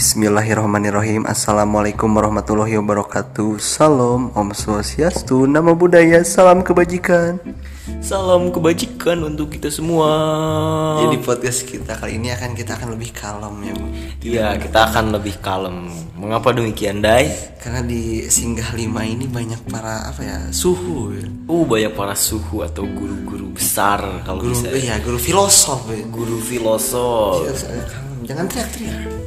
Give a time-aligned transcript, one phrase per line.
[0.00, 7.36] Bismillahirrahmanirrahim Assalamualaikum warahmatullahi wabarakatuh Salam Om Swastiastu Nama budaya Salam kebajikan
[8.00, 10.08] Salam kebajikan untuk kita semua.
[11.04, 13.86] Jadi podcast kita kali ini akan kita akan lebih kalem ya Bu
[14.24, 15.92] Iya, kita akan lebih kalem.
[16.16, 17.28] Mengapa demikian, Dai?
[17.60, 21.28] Karena di singgah lima ini banyak para apa ya suhu ya.
[21.44, 24.72] Uh, banyak para suhu atau guru-guru besar kalau Guru, bisa.
[24.72, 26.00] iya guru filosof ya.
[26.08, 27.44] Guru filosof.
[27.44, 27.84] Iya.
[28.24, 29.19] Jangan teriak-teriak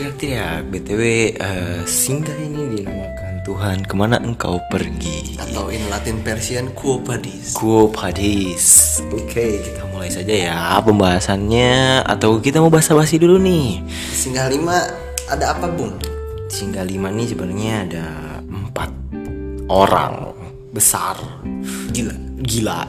[0.00, 0.60] teriak-teriak.
[0.72, 1.02] BTW,
[1.36, 5.36] eh, singgah ini dinamakan Tuhan ke mana engkau pergi.
[5.36, 8.96] Atau in Latin Persian Quo Vadis Quo Padis.
[9.12, 12.00] Oke, kita mulai saja ya pembahasannya.
[12.08, 13.84] Atau kita mau basa-basi dulu nih.
[14.16, 14.88] Singgah lima
[15.28, 15.92] ada apa Bung?
[16.48, 18.06] Singgah lima nih sebenarnya ada
[18.48, 18.90] empat
[19.68, 20.32] orang
[20.72, 21.18] besar
[21.92, 22.88] Gila gila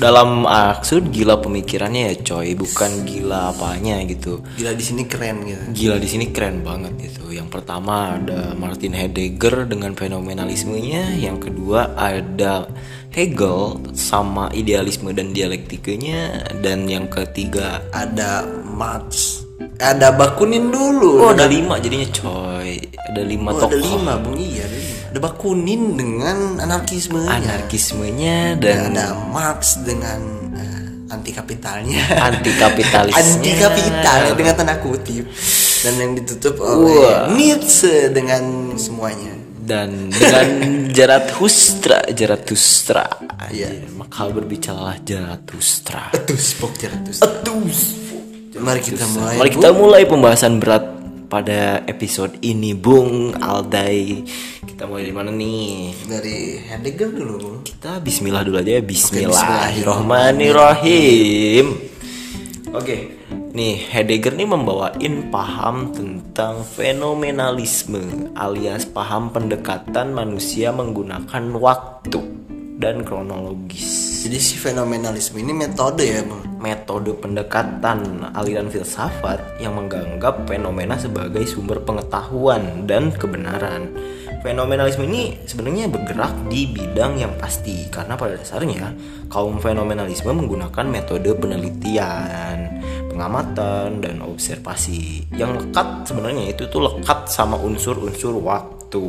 [0.00, 4.40] dalam maksud gila pemikirannya ya coy bukan gila apanya gitu.
[4.56, 5.62] Gila di sini keren gitu.
[5.76, 7.28] Gila di sini keren banget gitu.
[7.28, 11.20] Yang pertama ada Martin Heidegger dengan fenomenalismenya.
[11.20, 12.64] Yang kedua ada
[13.12, 19.42] Hegel sama idealisme dan dialektikanya dan yang ketiga Ada Marx.
[19.76, 21.28] Ada Bakunin dulu.
[21.28, 22.80] Oh ada lima jadinya coy.
[23.12, 23.84] Ada lima Oh, ada tokoh.
[23.84, 24.36] lima bung.
[24.40, 24.79] Iya ada ada
[25.18, 27.42] Bakunin dengan anarkismenya.
[27.42, 30.20] Anarkismenya dan dan ada Marx dengan
[30.54, 31.98] eh, anti kapitalnya
[32.30, 35.26] anti kapitalisnya anti kapital dengan tanda kutip.
[35.80, 37.32] Dan yang ditutup oleh Wah.
[37.34, 39.34] Nietzsche dengan semuanya.
[39.58, 40.48] Dan dengan
[40.96, 43.06] Zarathustra Zarathustra.
[43.50, 43.90] Iya.
[43.98, 46.14] maka berbicaralah Zarathustra.
[46.14, 47.18] Etus pok jeratus
[48.60, 50.84] mari kita mulai mari kita mulai pembahasan berat
[51.30, 54.26] pada episode ini Bung Aldai
[54.80, 58.82] kita mulai dari mana nih dari Heidegger dulu kita Bismillah dulu aja ya.
[58.88, 61.76] Bismillahirrahmanirrahim.
[62.72, 63.12] Oke
[63.52, 72.24] Nih Heidegger nih membawain paham tentang fenomenalisme alias paham pendekatan manusia menggunakan waktu
[72.80, 80.44] dan kronologis jadi si fenomenalisme ini metode ya bung metode pendekatan aliran filsafat yang menganggap
[80.44, 83.88] fenomena sebagai sumber pengetahuan dan kebenaran.
[84.40, 88.96] Fenomenalisme ini sebenarnya bergerak di bidang yang pasti karena pada dasarnya
[89.28, 92.80] kaum fenomenalisme menggunakan metode penelitian,
[93.12, 99.04] pengamatan dan observasi yang lekat sebenarnya itu tuh lekat sama unsur-unsur waktu.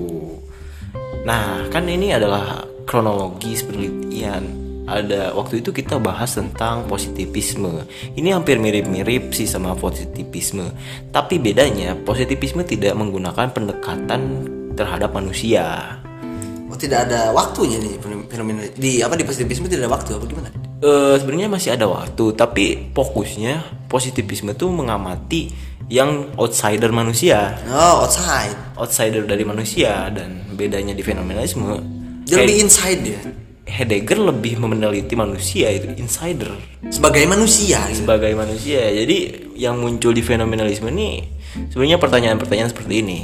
[1.23, 4.59] Nah, kan ini adalah kronologis penelitian.
[4.83, 7.87] Ada waktu itu kita bahas tentang positivisme.
[8.19, 10.75] Ini hampir mirip-mirip sih sama positivisme.
[11.15, 14.21] Tapi bedanya positivisme tidak menggunakan pendekatan
[14.81, 15.97] terhadap manusia.
[16.71, 20.49] oh tidak ada waktunya nih fenomena di apa di positivisme tidak ada waktu apa gimana
[20.81, 25.53] Eh sebenarnya masih ada waktu, tapi fokusnya positivisme tuh mengamati
[25.93, 32.01] yang outsider manusia, oh outside outsider dari manusia dan bedanya di fenomenalisme.
[32.25, 33.21] dia lebih inside ya
[33.61, 36.49] Heidegger lebih meneliti manusia itu insider
[36.89, 38.01] sebagai manusia gitu.
[38.01, 38.89] sebagai manusia.
[38.89, 39.17] Jadi
[39.53, 41.21] yang muncul di fenomenalisme ini
[41.69, 43.21] sebenarnya pertanyaan-pertanyaan seperti ini.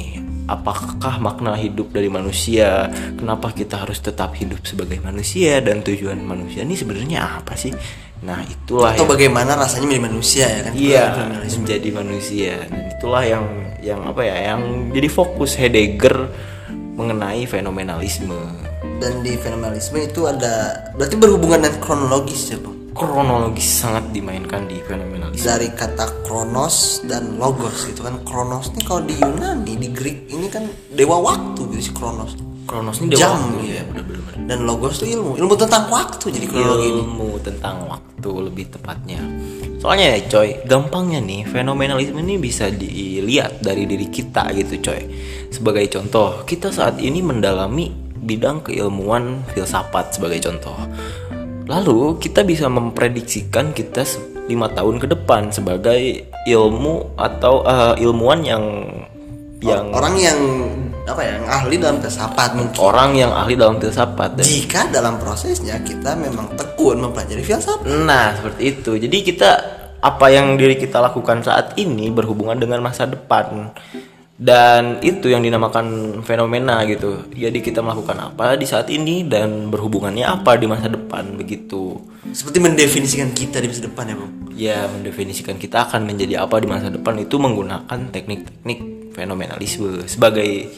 [0.48, 2.88] Apakah makna hidup dari manusia?
[3.20, 7.76] Kenapa kita harus tetap hidup sebagai manusia dan tujuan manusia ini sebenarnya apa sih?
[8.24, 11.04] Nah, itulah atau yang bagaimana rasanya menjadi manusia ya kan iya
[11.52, 12.54] menjadi manusia.
[12.64, 13.46] Dan itulah yang
[13.84, 14.36] yang apa ya?
[14.56, 14.62] Yang
[14.96, 16.16] jadi fokus Heidegger
[16.98, 18.66] mengenai fenomenalisme.
[18.98, 24.82] dan di fenomenalisme itu ada berarti berhubungan dengan kronologis ya bang Kronologis sangat dimainkan di
[24.82, 25.46] fenomenalisme.
[25.46, 28.18] dari kata kronos dan logos gitu kan.
[28.26, 32.34] Kronos ini kalau di Yunani di Greek ini kan dewa waktu gitu si kronos.
[32.66, 34.26] Kronos ini dewa jam waktu, gitu ya, bener-bener.
[34.50, 37.02] dan logos itu ilmu ilmu tentang waktu jadi kronologi ini.
[37.06, 39.22] Ilmu tentang waktu lebih tepatnya.
[39.78, 45.06] Soalnya ya coy gampangnya nih fenomenalisme ini bisa dilihat dari diri kita gitu coy.
[45.54, 50.76] Sebagai contoh kita saat ini mendalami bidang keilmuan filsafat sebagai contoh
[51.68, 54.08] lalu kita bisa memprediksikan kita
[54.48, 58.64] lima tahun ke depan sebagai ilmu atau eh, ilmuwan yang
[59.60, 60.40] yang orang yang
[61.08, 65.16] apa ya yang ahli dalam filsafat mungkin orang yang ahli dalam filsafat dan jika dalam
[65.18, 68.92] prosesnya kita memang tekun mempelajari filsafat Nah, seperti itu.
[69.00, 69.50] Jadi kita
[69.98, 73.74] apa yang diri kita lakukan saat ini berhubungan dengan masa depan.
[74.38, 77.26] Dan itu yang dinamakan fenomena gitu.
[77.34, 81.98] Jadi kita melakukan apa di saat ini dan berhubungannya apa di masa depan begitu.
[82.28, 86.68] seperti mendefinisikan kita di masa depan ya bang Ya, mendefinisikan kita akan menjadi apa di
[86.68, 90.70] masa depan itu menggunakan teknik-teknik fenomenalisme sebagai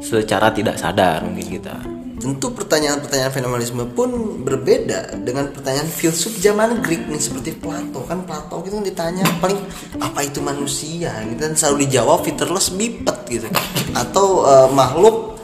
[0.00, 2.03] secara tidak sadar mungkin kita.
[2.18, 8.06] Tentu pertanyaan-pertanyaan fenomenalisme pun berbeda dengan pertanyaan filsuf zaman Greek nih seperti Plato.
[8.06, 9.58] Kan Plato gitu kan ditanya paling
[9.98, 11.10] apa itu manusia?
[11.26, 11.40] Gitu.
[11.42, 13.46] Kan selalu dijawab featureless biped gitu.
[13.92, 15.34] Atau eh, makhluk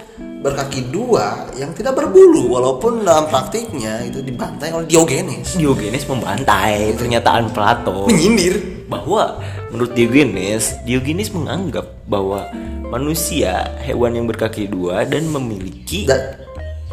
[0.40, 5.61] berkaki dua yang tidak berbulu walaupun dalam praktiknya itu dibantai oleh Diogenes.
[5.61, 8.08] Diogenes membantai pernyataan Plato.
[8.08, 8.81] Menyindir.
[8.90, 9.38] Bahwa
[9.70, 12.50] menurut Diogenes, Diogenes menganggap bahwa
[12.90, 16.40] manusia hewan yang berkaki dua dan memiliki dan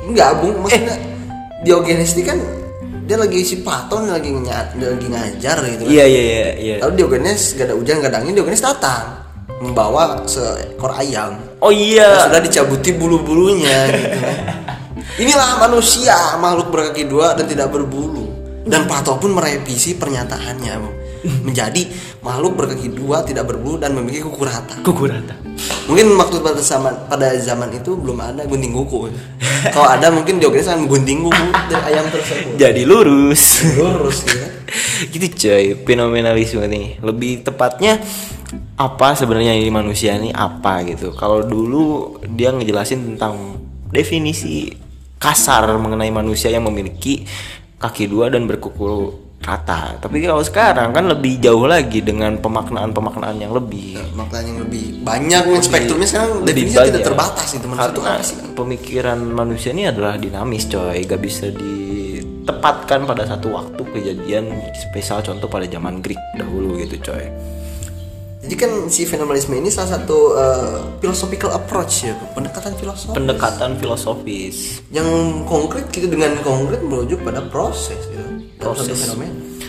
[0.08, 0.96] enggak bung maksudnya
[1.62, 2.38] Diogenes ini kan
[3.08, 6.76] dia lagi si Platon lagi ny- dia lagi ngajar gitu kan Iya iya iya iya.
[6.84, 9.24] lalu Diogenes gak ada hujan gak ada angin Diogenes datang
[9.58, 12.30] membawa seekor ayam Oh yang iya.
[12.30, 14.38] sudah dicabuti bulu-bulunya gitu kan
[15.24, 18.28] inilah manusia makhluk berkaki dua dan tidak berbulu
[18.68, 20.90] dan Plato pun merevisi pernyataannya Bu.
[21.44, 21.88] Menjadi
[22.24, 25.36] makhluk berkaki dua tidak berbulu dan memiliki kuku rata Kuku rata.
[25.88, 29.12] mungkin waktu pada zaman pada zaman itu belum ada gunting kuku
[29.76, 33.64] kalau ada mungkin Diogenes akan menggunting kuku dari ayam tersebut Jadi lurus.
[33.76, 34.52] lurus gitu kan
[35.14, 37.00] gitu coy, fenomenalisme nih.
[37.00, 38.00] Lebih tepatnya
[38.80, 41.16] apa sebenarnya ini manusia ini apa gitu.
[41.16, 43.60] Kalau dulu dia ngejelasin tentang
[43.92, 44.68] definisi
[45.18, 47.26] kasar mengenai manusia yang memiliki
[47.82, 49.96] kaki dua dan berkuku rata.
[49.96, 53.96] Tapi kalau sekarang kan lebih jauh lagi dengan pemaknaan-pemaknaan yang lebih.
[54.12, 58.20] Maknanya yang lebih banyak nih spektrumnya sekarang lebih definisinya tidak terbatas itu manusia itu Karena
[58.20, 58.36] apa sih?
[58.52, 61.00] pemikiran manusia ini adalah dinamis coy.
[61.08, 67.26] Gak bisa ditempatkan pada satu waktu kejadian spesial contoh pada zaman Greek dahulu gitu coy.
[68.48, 74.80] Jadi kan si fenomenalisme ini salah satu uh, philosophical approach ya, pendekatan filosofi pendekatan filosofis.
[74.88, 75.08] Yang
[75.44, 78.24] konkret gitu dengan konkret merujuk pada proses gitu.
[78.58, 79.14] Proses.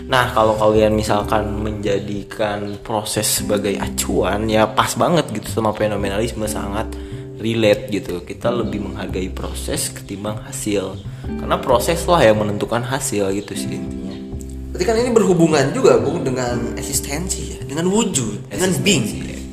[0.09, 6.89] Nah kalau kalian misalkan menjadikan proses sebagai acuan ya pas banget gitu sama fenomenalisme sangat
[7.37, 8.25] relate gitu.
[8.25, 10.97] Kita lebih menghargai proses ketimbang hasil.
[11.29, 14.17] Karena proses lah yang menentukan hasil gitu sih intinya.
[14.73, 19.05] Berarti kan ini berhubungan juga Bung dengan eksistensi ya, dengan wujud, dengan being.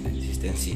[0.07, 0.71] eksistensi.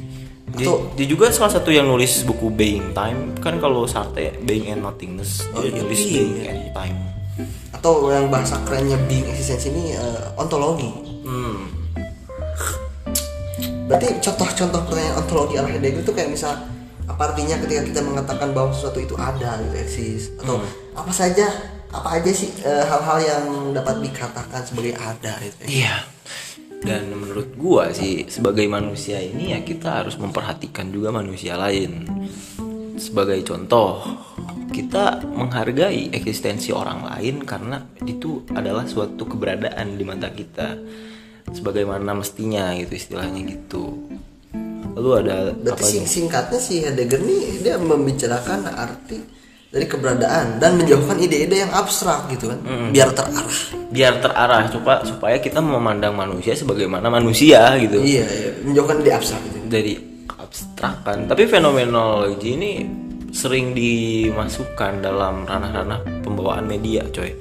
[0.49, 4.73] Dia, Atau- dia juga salah satu yang nulis buku Being Time kan kalau Sartre Being
[4.73, 6.97] and Nothingness Oh, dia iya, nulis Being, Being and Time
[7.71, 10.89] Atau yang bahasa kerennya being eksistensi ini uh, ontologi.
[11.25, 11.57] hmm.
[13.89, 16.53] Berarti contoh-contoh pertanyaan ontologi ala Heidegger itu kayak misal
[17.09, 20.61] apa artinya ketika kita mengatakan bahwa sesuatu itu ada gitu eksis atau
[20.93, 21.49] apa saja
[21.89, 23.43] apa aja sih eh, hal-hal yang
[23.73, 25.81] dapat dikatakan sebagai ada gitu.
[25.81, 26.05] Iya.
[26.79, 32.07] Dan menurut gua sih sebagai manusia ini ya kita harus memperhatikan juga manusia lain.
[32.95, 34.05] Sebagai contoh,
[34.69, 40.77] kita menghargai eksistensi orang lain karena itu adalah suatu keberadaan di mata kita.
[41.49, 43.97] Sebagaimana mestinya gitu istilahnya gitu.
[44.93, 49.17] Lalu ada Berarti apa sing- singkatnya si Heidegger nih dia membicarakan arti
[49.69, 52.57] dari keberadaan dan menjauhkan ide-ide yang abstrak gitu kan,
[52.89, 53.57] biar terarah.
[53.93, 58.01] Biar terarah coba supaya kita memandang manusia sebagaimana manusia gitu.
[58.01, 59.57] Iya, iya, menjauhkan ide abstrak gitu.
[59.69, 59.93] dari
[60.29, 62.71] abstrakan tapi fenomenologi ini
[63.29, 67.33] sering dimasukkan dalam ranah-ranah pembawaan media coy.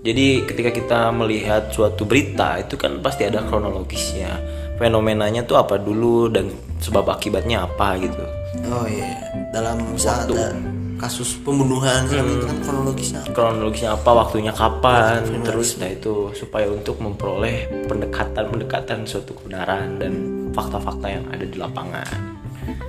[0.00, 4.40] Jadi ketika kita melihat suatu berita itu kan pasti ada kronologisnya.
[4.80, 6.48] Fenomenanya tuh apa dulu dan
[6.80, 8.24] sebab akibatnya apa gitu.
[8.64, 9.12] Oh iya,
[9.52, 10.56] dalam ada
[11.00, 13.20] kasus pembunuhan segala itu kan kronologisnya.
[13.32, 20.12] kronologisnya apa waktunya kapan terus nah itu supaya untuk memperoleh pendekatan-pendekatan suatu kebenaran dan
[20.52, 22.39] fakta-fakta yang ada di lapangan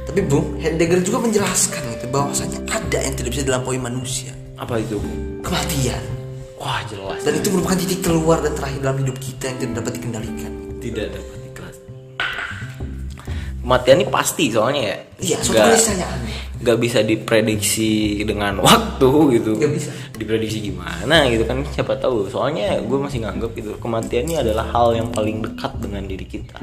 [0.03, 4.99] Tapi Bung, Heidegger juga menjelaskan gitu bahwasanya ada yang tidak bisa dilampaui manusia, apa itu
[5.39, 6.03] kematian.
[6.55, 9.91] wah jelas Dan itu merupakan titik keluar dan terakhir dalam hidup kita yang tidak dapat
[9.95, 10.51] dikendalikan.
[10.77, 11.75] tidak dapat ikhlas
[13.61, 16.37] kematian ini pasti soalnya ya Iya, keniscayaan aneh.
[16.59, 19.89] nggak bisa diprediksi dengan waktu gitu Nggak bisa.
[20.11, 24.93] diprediksi gimana gitu kan siapa tahu soalnya gue masih nganggap gitu kematian ini adalah hal
[24.93, 26.57] yang paling dekat dengan diri kita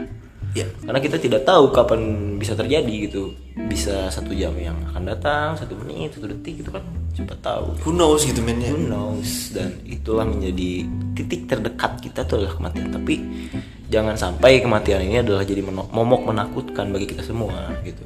[0.57, 0.67] Iya.
[0.81, 2.01] karena kita tidak tahu kapan
[2.41, 3.37] bisa terjadi gitu.
[3.69, 6.83] Bisa satu jam yang akan datang satu menit satu detik gitu kan.
[7.13, 7.77] Siapa tahu.
[7.85, 8.73] Who knows gitu men ya.
[8.73, 9.53] who knows.
[9.53, 12.89] Dan itulah menjadi titik terdekat kita tuh adalah kematian.
[12.91, 13.15] Tapi
[13.93, 18.05] jangan sampai kematian ini adalah jadi momok menakutkan bagi kita semua gitu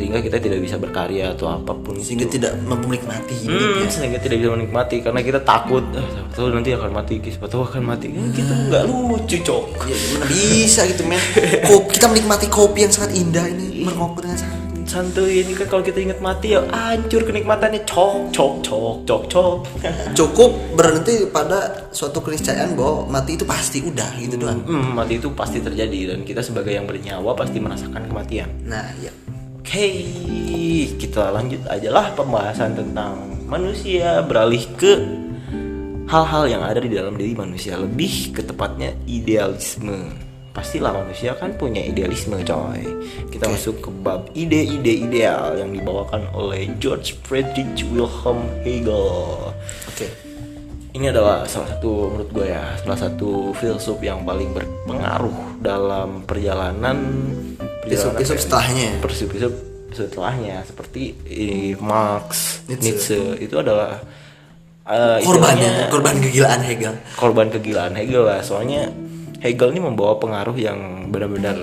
[0.00, 2.34] sehingga kita tidak bisa berkarya atau apa pun Sehingga itu.
[2.34, 3.86] tidak mampu menikmati hidup Hmm, ya.
[3.86, 7.62] sehingga tidak bisa menikmati karena kita takut ah, siapa tahu nanti akan mati siapa tahu
[7.62, 11.20] akan mati kan gitu nggak lucu cok Ya, gimana bisa gitu men.
[11.62, 15.82] Kopi, kita menikmati kopi yang sangat indah ini merokok dengan sangat santuy ini kan kalau
[15.82, 19.54] kita ingat mati ya hancur kenikmatannya cok cok cok cok cok
[20.12, 21.58] cukup berhenti pada
[21.90, 24.58] suatu keniscayaan bahwa mati itu pasti udah gitu doang.
[24.60, 29.14] Hmm, mati itu pasti terjadi dan kita sebagai yang bernyawa pasti merasakan kematian Nah, ya.
[29.60, 30.08] Oke,
[30.96, 34.96] kita lanjut aja lah pembahasan tentang manusia beralih ke
[36.08, 40.16] hal-hal yang ada di dalam diri manusia lebih ke tepatnya idealisme.
[40.56, 42.82] Pastilah manusia kan punya idealisme coy.
[43.28, 49.52] Kita masuk ke bab ide-ide ideal yang dibawakan oleh George Friedrich Wilhelm Hegel.
[49.92, 50.08] Oke.
[50.96, 56.98] Ini adalah salah satu menurut gue ya salah satu filsuf yang paling berpengaruh dalam perjalanan
[57.90, 58.88] Filsuf-filsuf kayak- setelahnya.
[59.00, 59.54] Filsuf-filsuf
[59.90, 62.94] setelahnya seperti eh, Marx, Nietzsche.
[62.94, 63.20] Nietzsche.
[63.42, 63.98] itu adalah
[64.86, 66.94] eh, Korbannya, korban kegilaan Hegel.
[67.14, 68.38] korban kegilaan Hegel lah.
[68.40, 68.86] Soalnya
[69.38, 70.78] Hegel ini membawa pengaruh yang
[71.08, 71.58] benar-benar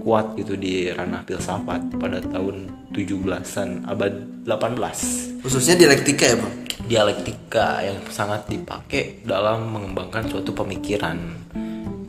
[0.00, 4.10] kuat gitu di ranah filsafat pada tahun 17-an abad
[4.42, 6.54] 18 Khususnya dialektika ya, Bang.
[6.82, 11.18] dialektika yang sangat dipakai dalam mengembangkan suatu pemikiran.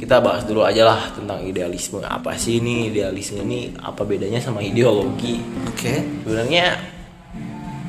[0.03, 2.03] Kita bahas dulu aja lah tentang idealisme.
[2.03, 3.71] Apa sih ini idealisme ini?
[3.71, 5.39] Apa bedanya sama ideologi?
[5.63, 6.03] Oke.
[6.27, 6.75] Sebenarnya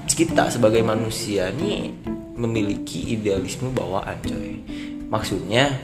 [0.06, 1.90] kita sebagai manusia nih
[2.38, 4.62] memiliki idealisme bawaan, coy.
[5.10, 5.74] Maksudnya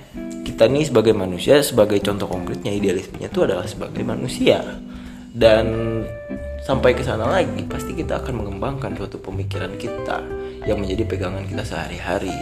[0.46, 4.62] kita nih sebagai manusia sebagai contoh konkretnya idealismenya itu adalah sebagai manusia.
[5.34, 5.66] Dan
[6.62, 10.22] sampai ke sana lagi pasti kita akan mengembangkan suatu pemikiran kita
[10.62, 12.38] yang menjadi pegangan kita sehari-hari.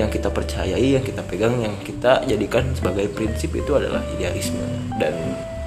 [0.00, 4.60] Yang kita percayai, yang kita pegang, yang kita jadikan sebagai prinsip itu adalah idealisme.
[4.96, 5.12] Dan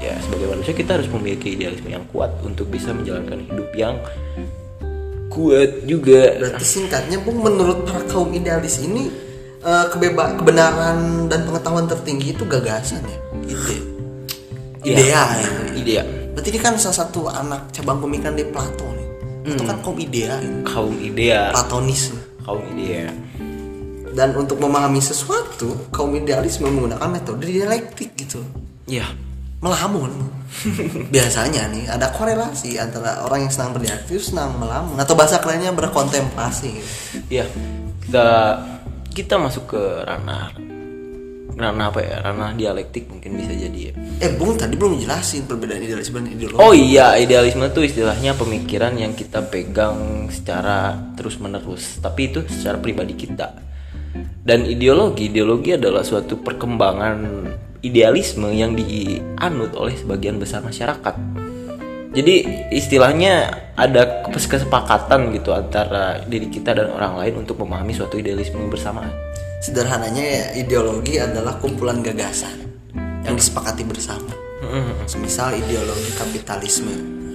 [0.01, 3.95] ya sebagai manusia kita harus memiliki idealisme yang kuat untuk bisa menjalankan hidup yang
[5.29, 6.41] kuat juga.
[6.41, 9.11] Berarti singkatnya, Bung, menurut para kaum idealis ini
[9.61, 13.77] eh, kebeba kebenaran dan pengetahuan tertinggi itu gagasan ya, ide.
[14.85, 14.95] Iya.
[14.95, 15.49] Idea ya.
[15.73, 16.03] Idea.
[16.37, 19.07] Berarti ini kan salah satu anak cabang pemikiran dari Plato nih.
[19.45, 20.51] Itu kan kaum idea, ya.
[20.65, 21.53] Kaum idea.
[21.53, 22.13] Platonis.
[22.45, 23.09] Kaum idea.
[24.15, 28.39] Dan untuk memahami sesuatu, kaum idealisme menggunakan metode dialektik gitu.
[28.87, 29.11] Ya.
[29.59, 30.31] Melamun.
[31.15, 36.69] Biasanya nih ada korelasi antara orang yang senang berdialektik senang melamun atau bahasa kerennya berkontemplasi.
[36.79, 36.91] Gitu.
[37.27, 37.45] Ya.
[38.07, 38.27] Kita
[39.11, 40.55] kita masuk ke ranah
[41.55, 42.15] ranah apa ya?
[42.23, 43.93] Ranah dialektik mungkin bisa jadi ya.
[44.27, 46.59] Eh, Bung tadi belum jelasin perbedaan idealisme dan ideologi.
[46.59, 53.15] Oh iya, idealisme itu istilahnya pemikiran yang kita pegang secara terus-menerus, tapi itu secara pribadi
[53.15, 53.64] kita.
[54.45, 57.17] Dan ideologi, ideologi adalah suatu perkembangan
[57.81, 61.15] idealisme yang dianut oleh sebagian besar masyarakat.
[62.15, 62.35] Jadi
[62.71, 68.57] istilahnya ada kes- kesepakatan gitu antara diri kita dan orang lain untuk memahami suatu idealisme
[68.71, 69.11] bersamaan.
[69.59, 72.55] Sederhananya ya ideologi adalah kumpulan gagasan
[73.27, 74.31] yang disepakati bersama.
[75.05, 76.93] Semisal ideologi kapitalisme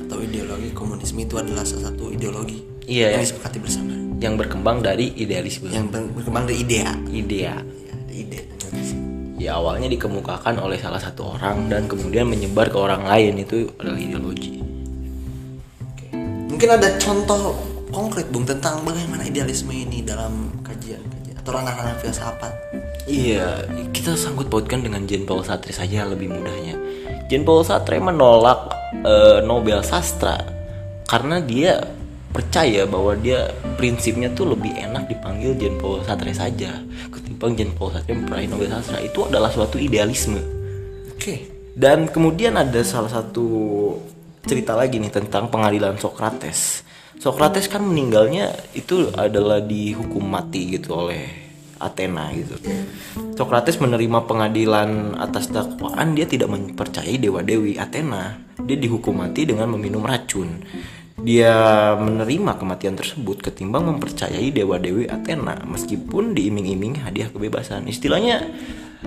[0.08, 2.58] atau ideologi komunisme itu adalah salah satu ideologi
[2.90, 3.26] Iya, yang ya.
[3.30, 4.09] disepakati bersama.
[4.20, 5.72] Yang berkembang dari idealisme.
[5.72, 6.92] Yang ber- berkembang dari idea.
[7.08, 7.54] Idea.
[7.56, 8.40] Ya, ide.
[9.40, 13.96] ya awalnya dikemukakan oleh salah satu orang dan kemudian menyebar ke orang lain itu adalah
[13.96, 14.60] ideologi.
[16.52, 17.56] Mungkin ada contoh
[17.88, 22.52] konkret Bung tentang bagaimana idealisme ini dalam kajian-kajian atau ranah-ranah filsafat.
[23.08, 26.76] Iya, kita sangkut pautkan dengan Jean Paul Sartre saja lebih mudahnya.
[27.32, 28.70] Jean Paul Sartre menolak
[29.02, 30.38] eh, Nobel sastra
[31.10, 31.80] karena dia
[32.30, 36.78] percaya bahwa dia prinsipnya tuh lebih enak dipanggil Jean Paul Sartre saja
[37.10, 40.38] ketimbang Jean Paul Sartre memperaih Nobel sastra itu adalah suatu idealisme.
[41.10, 41.50] Oke.
[41.74, 43.46] Dan kemudian ada salah satu
[44.44, 46.86] cerita lagi nih tentang pengadilan Socrates.
[47.20, 51.28] Socrates kan meninggalnya itu adalah dihukum mati gitu oleh
[51.80, 52.56] Athena gitu.
[53.36, 58.36] Socrates menerima pengadilan atas dakwaan dia tidak mempercayai dewa dewi Athena.
[58.60, 60.60] Dia dihukum mati dengan meminum racun.
[61.20, 67.84] Dia menerima kematian tersebut ketimbang mempercayai dewa dewi Athena meskipun diiming-imingi hadiah kebebasan.
[67.90, 68.46] Istilahnya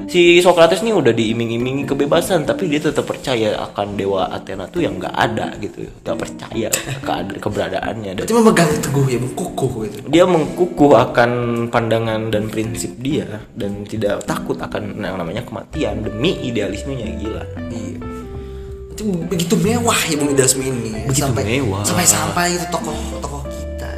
[0.10, 4.98] si Socrates nih udah diiming-imingi kebebasan tapi dia tetap percaya akan dewa Athena tuh yang
[4.98, 6.68] nggak ada gitu nggak percaya
[7.06, 9.98] keadaan keberadaannya dan Berarti memegang teguh ya, kukuh gitu.
[10.10, 11.32] dia mengkukuh akan
[11.70, 18.13] pandangan dan prinsip dia dan tidak takut akan yang namanya kematian demi idealismenya gila Iya.
[18.94, 20.94] Itu begitu mewah ya Bung idealisme ini.
[21.04, 21.82] Begitu sampai, mewah.
[21.82, 23.90] Sampai sampai itu tokoh tokoh kita.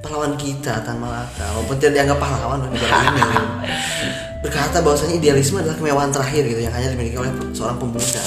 [0.00, 3.22] Pahlawan kita Tan Malaka walaupun tidak dianggap pahlawan oleh negara ini.
[4.44, 8.22] Berkata bahwasanya idealisme adalah kemewahan terakhir gitu yang hanya dimiliki oleh seorang pemuda.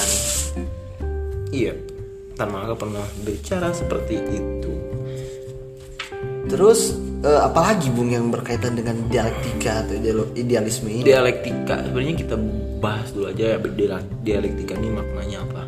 [1.50, 1.72] iya
[2.34, 4.72] Tan Malaka pernah bicara seperti itu
[6.46, 9.94] Terus eh, apalagi Bung yang berkaitan dengan dialektika atau
[10.32, 11.02] idealisme ini?
[11.02, 12.36] dialektika sebenarnya kita
[12.78, 15.62] bahas dulu aja ya dia- dialektika ini maknanya apa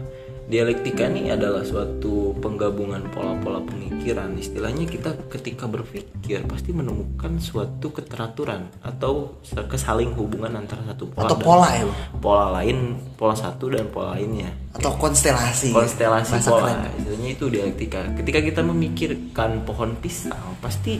[0.49, 4.33] dialektika ini adalah suatu penggabungan pola-pola pemikiran.
[4.41, 11.37] Istilahnya kita ketika berpikir pasti menemukan suatu keteraturan atau kesaling hubungan antara satu pola Atau
[11.37, 11.85] pola ya,
[12.19, 14.49] pola lain pola satu dan pola lainnya.
[14.73, 15.69] Atau konstelasi.
[15.71, 16.61] Konstelasi Bahasa pola.
[16.65, 16.81] keren.
[16.97, 18.01] istilahnya itu dialektika.
[18.17, 20.97] Ketika kita memikirkan pohon pisang pasti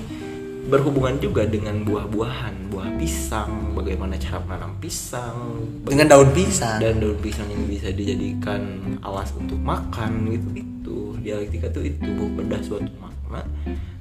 [0.69, 6.77] berhubungan juga dengan buah-buahan buah pisang bagaimana cara menanam pisang dengan daun pisang.
[6.77, 8.61] Dan daun pisang yang bisa dijadikan
[9.01, 10.99] alas untuk makan gitu itu.
[11.25, 13.43] Dialektika itu itu membedah suatu makna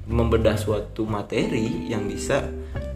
[0.08, 2.44] membedah suatu materi yang bisa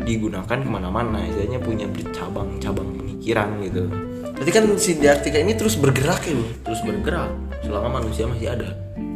[0.05, 1.25] digunakan ke mana-mana.
[1.29, 3.88] Istilahnya punya cabang-cabang pemikiran gitu.
[4.37, 6.45] Berarti kan si dialektika ini terus bergerak ya Bu?
[6.64, 7.33] terus bergerak
[7.64, 8.71] selama manusia masih ada.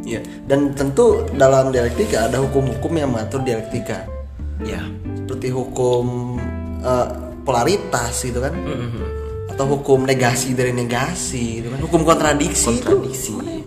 [0.07, 0.23] Iya.
[0.47, 4.07] dan tentu dalam dialektika ada hukum-hukum yang mengatur dialektika
[4.65, 4.81] ya.
[5.25, 6.37] Seperti hukum
[6.81, 7.07] eh,
[7.43, 8.53] polaritas gitu kan?
[8.53, 9.05] Mhm.
[9.57, 11.79] atau hukum negasi dari negasi gitu kan?
[11.81, 12.77] Hukum kontradiksi.
[12.77, 12.93] Itu.
[12.93, 13.57] kontradiksi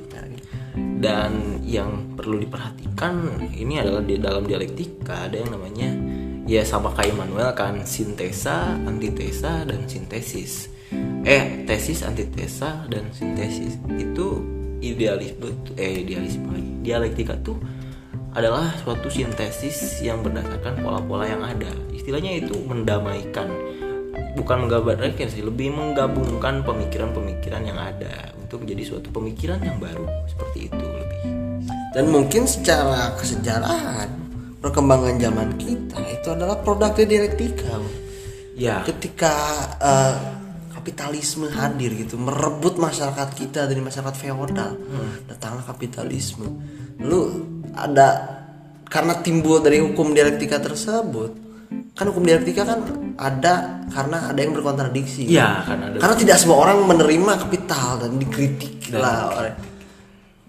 [1.00, 5.88] dan yang perlu diperhatikan ini adalah di dalam dialektika ada yang namanya
[6.44, 10.68] ya sama kayak Immanuel kan sintesa antitesa dan sintesis.
[11.24, 13.80] Eh tesis antitesa dan sintesis.
[13.96, 14.44] Itu
[14.84, 15.48] idealisme
[15.80, 16.72] eh idealisme lagi.
[16.84, 17.56] dialektika tuh
[18.30, 21.70] adalah suatu sintesis yang berdasarkan pola-pola yang ada.
[21.90, 23.50] Istilahnya itu mendamaikan.
[24.38, 30.06] Bukan menggambarkan sih lebih menggabungkan pemikiran-pemikiran yang ada untuk menjadi suatu pemikiran yang baru.
[30.30, 31.22] Seperti itu lebih.
[31.90, 34.06] Dan mungkin secara kesejarahan
[34.62, 37.82] perkembangan zaman kita itu adalah produk dialektika.
[38.54, 38.86] Ya.
[38.86, 39.34] Ketika
[39.82, 40.16] eh,
[40.70, 44.78] kapitalisme hadir gitu merebut masyarakat kita dari masyarakat feodal.
[45.26, 46.46] Datanglah kapitalisme.
[47.02, 48.08] Lalu ada
[48.90, 51.30] karena timbul dari hukum dialektika tersebut.
[51.94, 52.80] Kan hukum dialektika kan
[53.18, 55.26] ada karena ada yang berkontradiksi.
[55.30, 59.54] Ya karena ada karena tidak semua orang menerima kapital dan dikritik lah oleh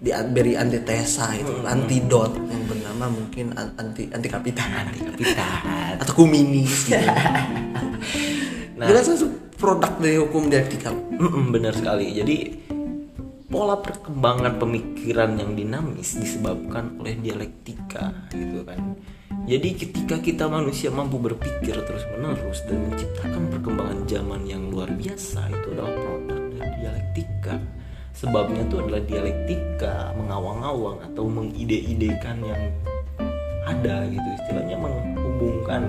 [0.02, 4.66] diberi antitesa itu antidot yang bernama mungkin an- anti anti kapital
[5.14, 5.54] kapital
[6.02, 6.98] atau kuminis gitu.
[8.72, 8.90] Nah.
[8.90, 9.30] jelas itu
[9.62, 10.90] produk dari hukum dialektika.
[10.90, 12.18] Mm-mm, benar sekali.
[12.18, 12.36] Jadi
[13.52, 18.96] pola perkembangan pemikiran yang dinamis disebabkan oleh dialektika gitu kan.
[19.44, 25.52] Jadi ketika kita manusia mampu berpikir terus menerus dan menciptakan perkembangan zaman yang luar biasa
[25.52, 27.54] itu adalah produk dari dialektika.
[28.16, 32.62] Sebabnya itu adalah dialektika mengawang-awang atau mengide-idekan yang
[33.68, 34.28] ada gitu.
[34.40, 35.82] Istilahnya menghubungkan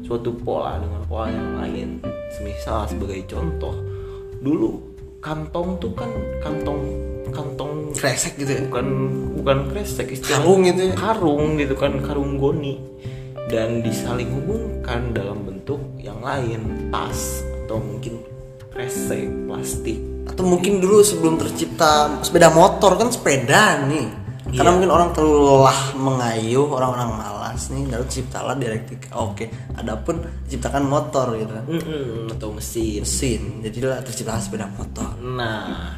[0.00, 1.88] suatu pola dengan pola yang lain.
[2.32, 3.76] Semisal sebagai contoh
[4.40, 6.10] dulu kantong tuh kan
[6.42, 6.82] kantong
[7.32, 7.90] kantong.
[7.92, 8.60] Kresek gitu ya?
[8.68, 8.86] Bukan
[9.36, 10.94] bukan kresek istilah Karung gitu ya?
[10.94, 12.78] karung gitu kan karung goni
[13.48, 18.22] dan disaling hubungkan dalam bentuk yang lain tas atau mungkin
[18.70, 19.98] kresek plastik.
[20.22, 24.20] Atau mungkin dulu sebelum tercipta sepeda motor kan sepeda nih.
[24.52, 24.74] Karena Iya.
[24.74, 31.36] mungkin orang terlalu lelah mengayuh orang-orang malas nih lalu ciptalah dialektika oke adapun ciptakan motor
[31.36, 31.52] gitu.
[31.52, 33.00] Kan Mm-mm, atau mesin.
[33.00, 35.16] Mesin jadilah tercipta sepeda motor.
[35.20, 35.96] Nah,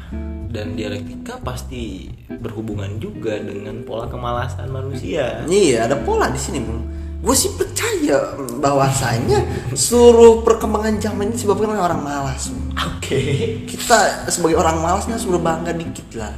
[0.55, 5.43] dan dialektika pasti berhubungan juga dengan pola kemalasan manusia.
[5.45, 6.81] iya ada pola di sini bung
[7.17, 9.41] gue sih percaya bahwasanya
[9.73, 12.53] seluruh perkembangan zaman ini disebabkan oleh orang malas.
[12.77, 13.17] Oke.
[13.65, 16.33] kita sebagai orang malas nih harus berbangga dikit lah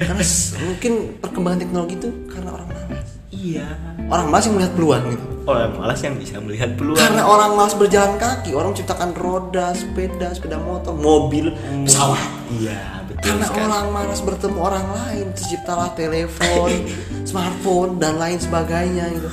[0.00, 0.22] karena
[0.60, 3.66] mungkin perkembangan teknologi itu karena orang malas Iya.
[4.06, 6.96] orang malas yang melihat peluang gitu Orang malas yang bisa melihat peluang.
[6.96, 11.50] karena orang malas berjalan kaki orang menciptakan roda sepeda sepeda motor mobil
[11.82, 12.22] pesawat
[12.54, 13.64] Iya, karena sekali.
[13.64, 16.70] orang malas bertemu orang lain terciptalah telepon
[17.28, 19.28] smartphone dan lain sebagainya gitu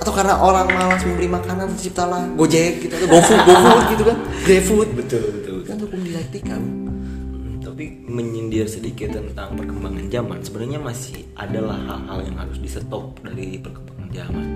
[0.00, 4.88] atau karena orang malas membeli makanan terciptalah gojek gitu atau gofood gofood gitu kan GrabFood
[4.96, 5.58] Betul, betul.
[5.68, 12.36] kan hukum dialektika Hmm, Tapi menyindir sedikit tentang perkembangan zaman, sebenarnya masih adalah hal-hal yang
[12.36, 14.46] harus di-stop dari perkembangan zaman.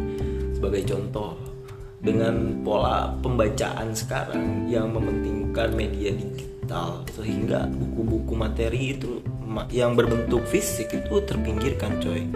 [0.53, 1.33] Sebagai contoh,
[2.05, 6.54] dengan pola pembacaan sekarang yang mementingkan media digital
[7.15, 9.21] sehingga buku-buku materi itu
[9.71, 12.27] yang berbentuk fisik itu terpinggirkan coy.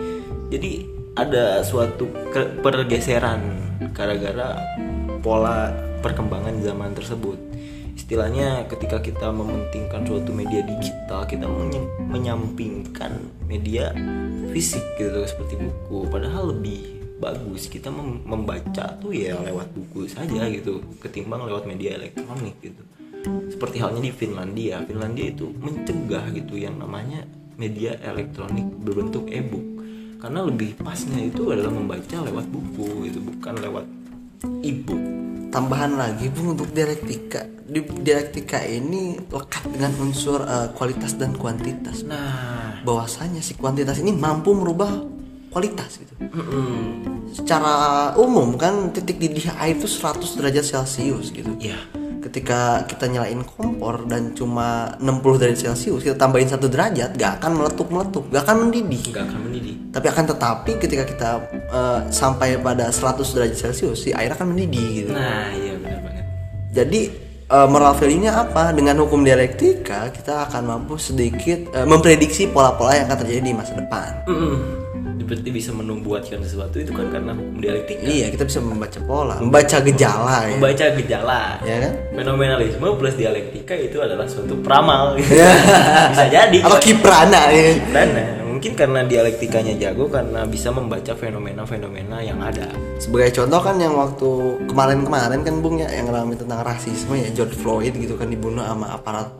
[0.48, 0.86] Jadi
[1.18, 2.06] ada suatu
[2.62, 3.40] pergeseran
[3.90, 4.54] gara-gara
[5.20, 7.38] pola perkembangan zaman tersebut.
[7.98, 11.44] Istilahnya ketika kita mementingkan suatu media digital kita
[12.08, 13.18] menyampingkan
[13.50, 13.90] media
[14.54, 16.06] fisik gitu seperti buku.
[16.06, 21.98] Padahal lebih bagus kita mem- membaca tuh ya lewat buku saja gitu ketimbang lewat media
[21.98, 22.82] elektronik gitu
[23.26, 24.84] seperti halnya di Finlandia.
[24.86, 27.26] Finlandia itu mencegah gitu yang namanya
[27.58, 29.66] media elektronik berbentuk e-book.
[30.18, 33.86] Karena lebih pasnya itu adalah membaca lewat buku gitu bukan lewat
[34.62, 35.02] e-book.
[35.48, 37.46] Tambahan lagi bung untuk dialektika.
[37.68, 42.04] Di dialektika ini lekat dengan unsur eh, kualitas dan kuantitas.
[42.04, 42.84] Nah.
[42.84, 44.90] Bahwasanya si kuantitas ini mampu merubah
[45.48, 46.14] kualitas gitu.
[46.18, 46.80] Mm-mm.
[47.28, 51.56] secara umum kan titik didih air itu 100 derajat celcius gitu.
[51.60, 51.76] Ya
[52.18, 57.52] ketika kita nyalain kompor dan cuma 60 derajat celcius kita tambahin satu derajat gak akan
[57.62, 59.04] meletup meletup gak akan mendidih.
[59.14, 59.74] Nggak akan mendidih.
[59.88, 64.88] Tapi akan tetapi ketika kita eh, sampai pada 100 derajat celcius si air akan mendidih
[65.04, 65.10] gitu.
[65.14, 66.24] Nah iya benar banget.
[66.74, 67.00] Jadi
[67.46, 68.74] eh, moral value-nya apa?
[68.74, 73.72] Dengan hukum dialektika kita akan mampu sedikit eh, memprediksi pola-pola yang akan terjadi di masa
[73.78, 74.10] depan.
[74.26, 74.87] Mm-mm.
[75.18, 78.06] Seperti bisa membuatkan sesuatu itu kan karena hukum dialektika.
[78.06, 81.42] Iya kita bisa membaca pola membaca gejala ya, membaca gejala.
[81.66, 81.92] Ya kan?
[82.14, 85.18] Fenomenalisme plus dialektika itu adalah suatu peramal.
[85.18, 85.34] Gitu.
[86.14, 86.58] bisa jadi.
[86.62, 87.76] Atau kiprana ya?
[87.76, 92.70] Eh, mungkin karena dialektikanya jago karena bisa membaca fenomena-fenomena yang ada.
[92.98, 94.30] Sebagai contoh kan yang waktu
[94.66, 98.94] kemarin-kemarin kan bung ya yang ngalamin tentang rasisme ya George Floyd gitu kan dibunuh sama
[98.94, 99.30] aparat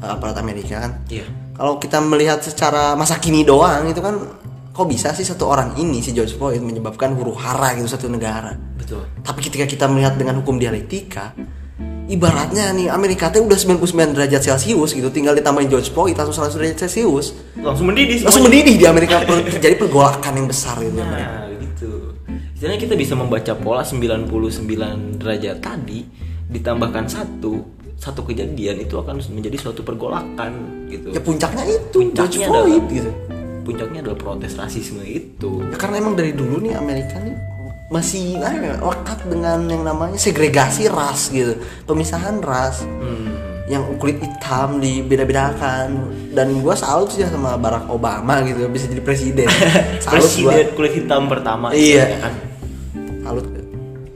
[0.00, 0.92] eh, aparat Amerika kan.
[1.08, 1.28] Iya.
[1.54, 4.43] Kalau kita melihat secara masa kini doang itu kan
[4.74, 8.58] kok bisa sih satu orang ini si George Floyd menyebabkan huru hara gitu satu negara?
[8.74, 9.06] Betul.
[9.22, 11.30] Tapi ketika kita melihat dengan hukum dialektika
[12.04, 16.58] ibaratnya nih Amerika teh udah 99 derajat celcius gitu tinggal ditambahin George Floyd langsung 100
[16.58, 17.38] derajat celcius.
[17.54, 22.18] Langsung mendidih langsung mendidih di Amerika terjadi pergolakan yang besar gitu Nah, gitu.
[22.58, 26.02] Istilahnya kita bisa membaca pola 99 derajat tadi
[26.50, 27.62] ditambahkan satu
[27.94, 30.50] satu kejadian itu akan menjadi suatu pergolakan
[30.92, 31.08] gitu.
[31.14, 33.10] ya puncaknya itu George Puncaknya Floyd adalah- gitu
[33.64, 35.64] Puncaknya adalah protes rasisme itu.
[35.64, 37.32] Ya, karena emang dari dulu nih Amerika nih
[37.88, 42.84] masih ya, lekat dengan yang namanya segregasi ras gitu, pemisahan ras.
[42.84, 43.32] Hmm.
[43.64, 45.88] Yang kulit hitam dibeda-bedakan
[46.36, 49.48] dan gua salut sih sama Barack Obama gitu bisa jadi presiden.
[50.04, 50.52] salut gua.
[50.52, 52.04] Presiden kulit hitam pertama Iya.
[52.04, 52.32] ya kan.
[53.24, 53.46] Salut.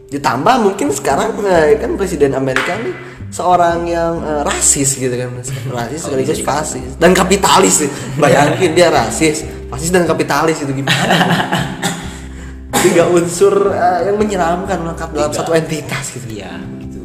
[0.09, 5.31] Ditambah mungkin sekarang eh, kan presiden Amerika nih seorang yang eh, rasis gitu kan
[5.77, 6.91] rasis sekaligus fasis.
[6.97, 7.91] Dan kapitalis sih.
[8.17, 11.15] Bayangin dia rasis fasis dan kapitalis itu gimana?
[12.85, 16.27] Tiga unsur eh, yang menyeramkan lengkap dalam satu entitas gitu.
[16.41, 17.01] Iya, gitu.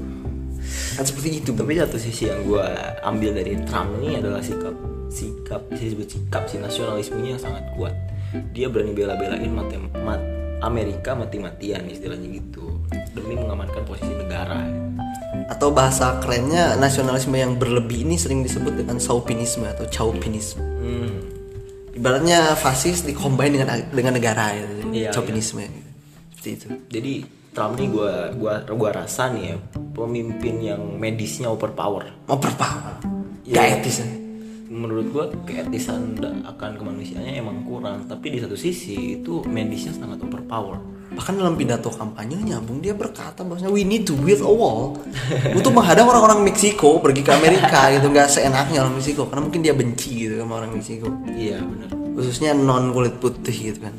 [0.93, 2.65] kan seperti itu Tapi satu sisi yang gue
[3.03, 4.75] ambil dari Trump ini adalah sikap
[5.13, 7.95] sikap bisa disebut sikap si nasionalismenya yang sangat kuat.
[8.53, 10.21] Dia berani bela-belain matem mat
[10.63, 12.79] Amerika mati-matian istilahnya gitu.
[13.13, 14.63] Demi mengamankan posisi negara.
[15.49, 21.15] Atau bahasa kerennya nasionalisme yang berlebih ini sering disebut dengan saupinisme atau chauvinisme Hmm.
[21.93, 24.91] ibaratnya fasis dikombin dengan dengan negara gitu.
[24.93, 25.63] Iya, chauvinisme
[26.35, 27.13] seperti itu Jadi
[27.53, 29.57] Trump nih gue gua gua rasa nih ya
[29.93, 32.09] pemimpin yang medisnya overpower.
[32.25, 32.97] overpower
[33.45, 33.53] Iya.
[33.53, 34.07] gak etis ya.
[34.71, 40.79] Menurut gue keetisan akan kemanusiaannya emang kurang, tapi di satu sisi itu medisnya sangat overpower.
[41.13, 44.97] bahkan dalam pidato kampanyenya bung dia berkata bahwasanya we need to build a wall
[45.57, 48.09] untuk menghadang orang-orang Meksiko pergi ke Amerika gitu.
[48.09, 51.13] Nggak seenaknya orang Meksiko karena mungkin dia benci gitu sama orang Meksiko.
[51.37, 51.89] Iya benar.
[52.13, 53.93] khususnya non kulit putih gitu kan.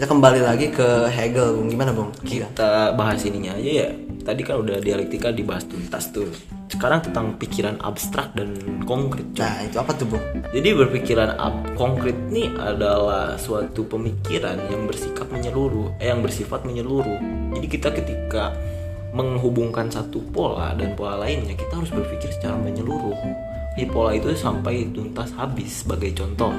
[0.00, 1.68] Kita kembali lagi ke Hegel bung.
[1.68, 2.08] Gimana bung?
[2.24, 6.28] Kita bahas ininya aja ya tadi kan udah dialektika dibahas tuntas tuh.
[6.68, 8.52] Sekarang tentang pikiran abstrak dan
[8.84, 9.40] konkret Cok.
[9.40, 15.32] nah itu apa tuh bung jadi berpikiran ab- konkret nih adalah suatu pemikiran yang bersikap
[15.32, 17.16] menyeluruh eh yang bersifat menyeluruh.
[17.56, 18.52] Jadi kita ketika
[19.16, 23.16] menghubungkan satu pola dan pola lainnya kita harus berpikir secara menyeluruh.
[23.80, 26.52] Di pola itu sampai tuntas habis sebagai contoh.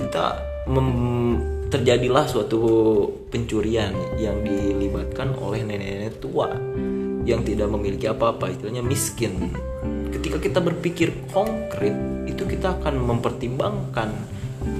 [0.00, 0.24] Kita
[0.72, 2.60] mem- terjadilah suatu
[3.32, 6.52] pencurian yang dilibatkan oleh nenek-nenek tua
[7.22, 9.54] yang tidak memiliki apa-apa istilahnya miskin.
[10.10, 11.94] Ketika kita berpikir konkret
[12.26, 14.10] itu kita akan mempertimbangkan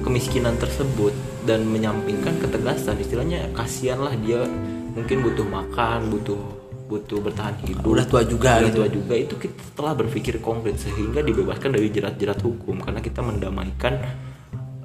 [0.03, 1.11] kemiskinan tersebut
[1.43, 2.99] dan menyampingkan ketegasan.
[2.99, 4.47] Istilahnya kasihanlah dia
[4.93, 6.39] mungkin butuh makan butuh
[6.87, 7.83] butuh bertahan hidup.
[7.87, 8.77] Udah tua juga udah gitu.
[8.79, 9.13] tua juga.
[9.17, 12.83] Itu kita telah berpikir konkret sehingga dibebaskan dari jerat-jerat hukum.
[12.83, 13.93] Karena kita mendamaikan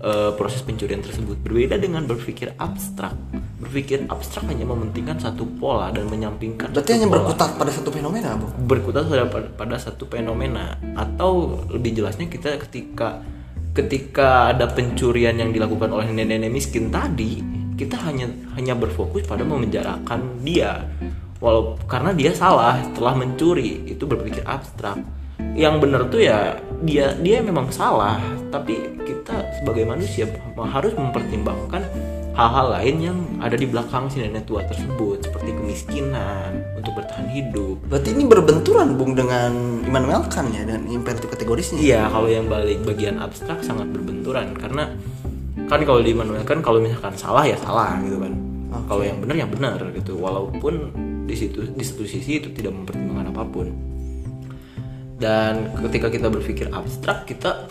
[0.03, 1.39] eh, proses pencurian tersebut.
[1.43, 3.15] Berbeda dengan berpikir abstrak.
[3.59, 7.17] Berpikir abstrak hanya mementingkan satu pola dan menyampingkan berarti hanya pola.
[7.21, 10.79] berkutat pada satu fenomena bung berkutat pada, pada satu fenomena.
[10.95, 13.23] Atau lebih jelasnya kita ketika
[13.75, 17.39] ketika ada pencurian yang dilakukan oleh nenek-nenek miskin tadi
[17.79, 18.27] kita hanya
[18.59, 20.83] hanya berfokus pada memenjarakan dia.
[21.39, 24.99] Walau karena dia salah telah mencuri itu berpikir abstrak
[25.59, 31.83] yang benar tuh ya dia dia memang salah tapi kita sebagai manusia harus mempertimbangkan
[32.39, 37.83] hal-hal lain yang ada di belakang si nenek tua tersebut seperti kemiskinan untuk bertahan hidup
[37.91, 42.87] berarti ini berbenturan bung dengan Immanuel Kant ya dan imperatif kategorisnya Iya, kalau yang balik
[42.87, 44.95] bagian abstrak sangat berbenturan karena
[45.69, 48.33] kan kalau di Immanuel kan kalau misalkan salah ya salah gitu kan.
[48.89, 50.17] Kalau yang benar ya benar gitu.
[50.17, 50.75] Walaupun
[51.29, 53.69] di situ di satu sisi itu tidak mempertimbangkan apa pun.
[55.19, 57.67] Dan ketika kita berpikir abstrak kita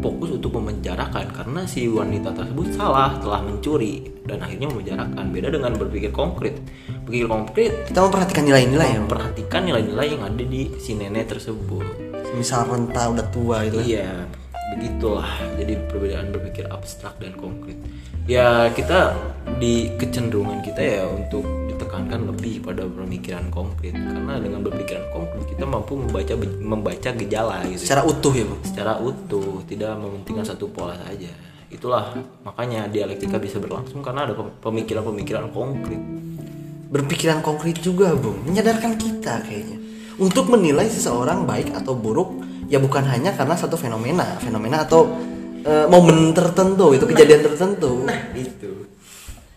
[0.00, 5.76] fokus untuk memenjarakan karena si wanita tersebut salah telah mencuri dan akhirnya memenjarakan beda dengan
[5.76, 6.56] berpikir konkret
[7.04, 12.66] berpikir konkret kita memperhatikan nilai-nilai ya memperhatikan nilai-nilai yang ada di si nenek tersebut misal
[12.66, 13.86] renta udah tua itu kan.
[13.86, 14.10] Iya,
[14.76, 15.30] begitulah.
[15.58, 17.78] Jadi perbedaan berpikir abstrak dan konkret.
[18.28, 19.16] Ya kita
[19.58, 21.42] di kecenderungan kita ya untuk
[22.00, 23.92] ditekankan lebih pada pemikiran konkret.
[23.92, 27.84] Karena dengan berpikiran konkret kita mampu membaca membaca gejala gitu.
[27.84, 31.28] Secara utuh ya bang secara utuh tidak mementingkan satu pola saja.
[31.70, 36.00] Itulah makanya dialektika bisa berlangsung karena ada pem- pemikiran-pemikiran konkret.
[36.90, 39.78] Berpikiran konkret juga bung menyadarkan kita kayaknya.
[40.18, 45.06] Untuk menilai seseorang baik atau buruk ya bukan hanya karena satu fenomena fenomena atau
[45.62, 48.04] eh, momen tertentu itu kejadian tertentu.
[48.34, 48.89] Itu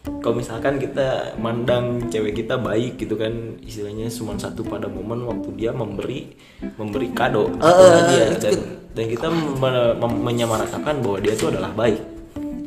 [0.04, 5.56] kalau misalkan kita mandang cewek kita baik gitu kan istilahnya cuma satu pada momen waktu
[5.56, 6.36] dia memberi
[6.76, 8.56] memberi kado eh, dia itu dan,
[9.00, 12.00] dan kita me- menyamaratakan bahwa dia itu adalah baik.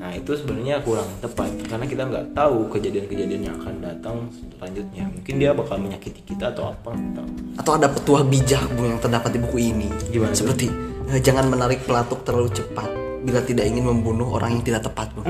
[0.01, 4.16] Nah itu sebenarnya kurang tepat karena kita nggak tahu kejadian-kejadian yang akan datang
[4.57, 5.05] selanjutnya.
[5.12, 7.29] Mungkin dia bakal menyakiti kita atau apa tahu.
[7.59, 9.88] Atau ada petuah bijak bung yang terdapat di buku ini.
[10.09, 10.72] Gimana seperti
[11.12, 15.27] eh, jangan menarik pelatuk terlalu cepat bila tidak ingin membunuh orang yang tidak tepat bung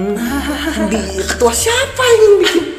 [0.92, 2.64] di ketua siapa yang bikin?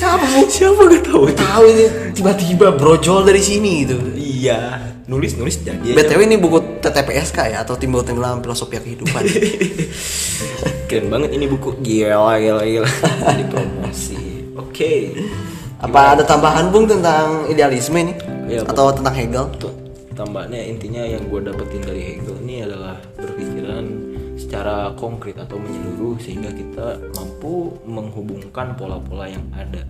[0.00, 1.84] Siapa bung siapa gak tahu tahu ini.
[2.16, 4.80] Tiba-tiba brojol dari sini gitu iya.
[5.04, 9.20] Nulis nulis jadi btw ini buku TTPSK ya atau timbul tenggelam filosofi kehidupan.
[10.88, 11.76] Keren banget ini buku.
[11.82, 12.88] Gila gila gila.
[13.28, 14.92] Jadi promosi oke.
[15.82, 18.14] Apa ada tambahan bung tentang idealisme ini?
[18.48, 19.44] Iya, atau tentang Hegel?
[19.56, 19.72] Tuh,
[20.12, 23.84] tambahnya intinya yang gue dapetin dari Hegel ini adalah berpikiran
[24.50, 29.86] secara konkret atau menyeluruh sehingga kita mampu menghubungkan pola-pola yang ada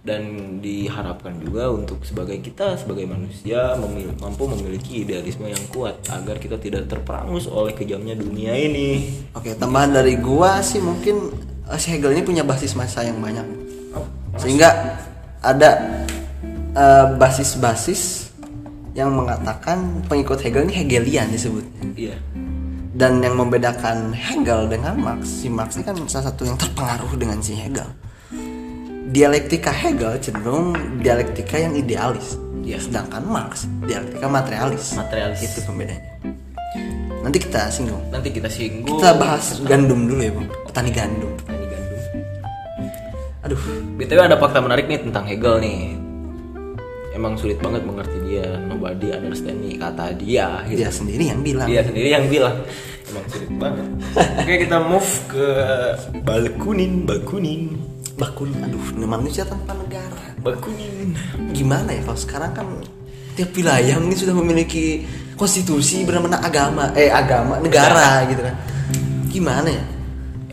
[0.00, 6.40] dan diharapkan juga untuk sebagai kita sebagai manusia memil- mampu memiliki idealisme yang kuat agar
[6.40, 9.20] kita tidak terperangus oleh kejamnya dunia ini.
[9.36, 11.36] Oke, tambahan dari gua sih mungkin
[11.68, 13.44] eh, si Hegel ini punya basis masa yang banyak.
[14.40, 14.96] Sehingga
[15.44, 15.70] ada
[16.72, 18.32] eh, basis-basis
[18.96, 21.84] yang mengatakan pengikut Hegel ini Hegelian disebutnya.
[21.92, 22.16] Iya.
[22.90, 27.38] Dan yang membedakan Hegel dengan Marx, si Marx ini kan salah satu yang terpengaruh dengan
[27.38, 27.86] si Hegel.
[29.14, 32.34] Dialektika Hegel cenderung dialektika yang idealis.
[32.66, 32.82] Iya.
[32.82, 34.98] Sedangkan Marx dialektika materialis.
[34.98, 35.38] Materialis.
[35.38, 36.02] Itu pembedanya.
[37.22, 38.02] Nanti kita singgung.
[38.10, 38.98] Nanti kita singgung.
[38.98, 40.48] Kita bahas gandum dulu ya, Bang.
[40.66, 41.30] Petani gandum.
[41.38, 41.98] Petani gandum.
[43.46, 43.62] Aduh,
[44.02, 46.09] BTW ada fakta menarik nih tentang Hegel nih.
[47.10, 50.62] Emang sulit banget mengerti dia, nobody understand me kata dia.
[50.70, 50.78] Gitu.
[50.86, 51.66] dia sendiri yang bilang.
[51.66, 52.56] Dia sendiri yang bilang.
[53.10, 53.86] Emang sulit banget.
[54.46, 55.46] Oke kita move ke
[56.22, 57.62] Balkunin, Bakunin,
[58.20, 60.36] Bakun, aduh, manusia tanpa negara.
[60.44, 61.16] Bakunin.
[61.56, 62.66] Gimana ya kalau sekarang kan
[63.32, 65.08] tiap wilayah ini sudah memiliki
[65.40, 68.54] konstitusi bernama agama, eh agama, negara gitu kan.
[69.32, 69.84] Gimana ya?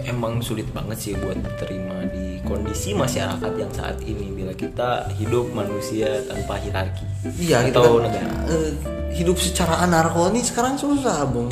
[0.07, 5.51] Emang sulit banget sih buat terima di kondisi masyarakat yang saat ini bila kita hidup
[5.51, 7.03] manusia tanpa hierarki
[7.37, 8.07] Iya gitu atau kan.
[8.07, 8.33] negara.
[8.47, 8.71] Eh,
[9.13, 11.51] hidup secara anarko ini sekarang susah, Bung.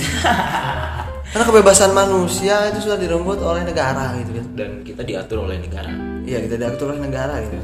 [1.35, 4.45] Karena kebebasan manusia itu sudah direnggut oleh negara gitu kan.
[4.55, 5.91] Dan kita diatur oleh negara.
[6.23, 7.59] Iya kita diatur oleh negara gitu.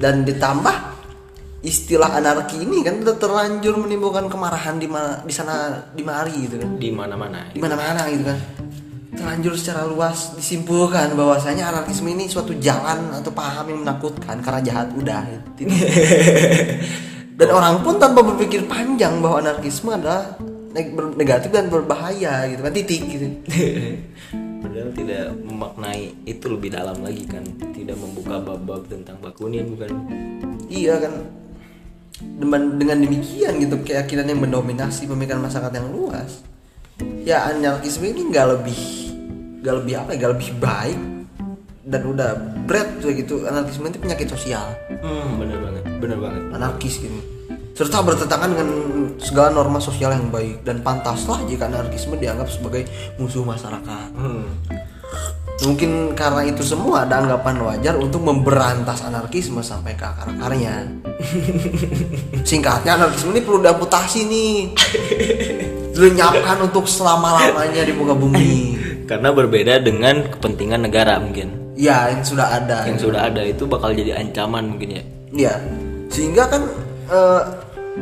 [0.00, 0.76] Dan ditambah
[1.60, 6.56] istilah anarki ini kan udah terlanjur menimbulkan kemarahan di ma- di sana di mari gitu
[6.56, 6.70] kan.
[6.80, 7.52] Di mana-mana.
[7.52, 8.38] Di mana-mana gitu kan.
[9.10, 14.88] Terlanjur secara luas disimpulkan bahwasanya anarkisme ini suatu jalan atau paham yang menakutkan karena jahat
[14.94, 15.22] udah.
[15.58, 15.74] Titik.
[17.40, 20.36] Dan orang pun tanpa berpikir panjang bahwa anarkisme adalah
[21.18, 23.26] negatif dan berbahaya gitu kan titik gitu.
[24.60, 27.40] Padahal tidak memaknai itu lebih dalam lagi kan
[27.72, 29.88] Tidak membuka bab-bab tentang Bakunin bukan
[30.68, 31.14] Iya kan
[32.20, 36.44] dengan, dengan demikian gitu keyakinan yang mendominasi pemikiran masyarakat yang luas
[37.24, 38.80] ya anarkisme ini nggak lebih
[39.60, 41.00] nggak lebih apa ya nggak lebih baik
[41.90, 42.30] dan udah
[42.64, 44.64] berat tuh gitu anarkisme itu penyakit sosial
[45.00, 47.20] Hmm bener banget bener banget anarkis gitu
[47.74, 48.68] serta bertentangan dengan
[49.16, 52.84] segala norma sosial yang baik dan pantaslah jika anarkisme dianggap sebagai
[53.16, 54.48] musuh masyarakat hmm.
[55.60, 60.88] Mungkin karena itu semua ada anggapan wajar untuk memberantas anarkisme sampai ke akar-akarnya.
[62.48, 64.56] Singkatnya anarkisme ini perlu diamputasi nih.
[66.00, 68.52] Dilenyapkan untuk selama-lamanya di muka bumi.
[69.10, 72.88] Karena berbeda dengan kepentingan negara mungkin Ya, yang sudah ada.
[72.88, 75.54] Yang sudah ada itu bakal jadi ancaman mungkin ya Iya.
[76.08, 76.62] Sehingga kan
[77.08, 77.42] eh,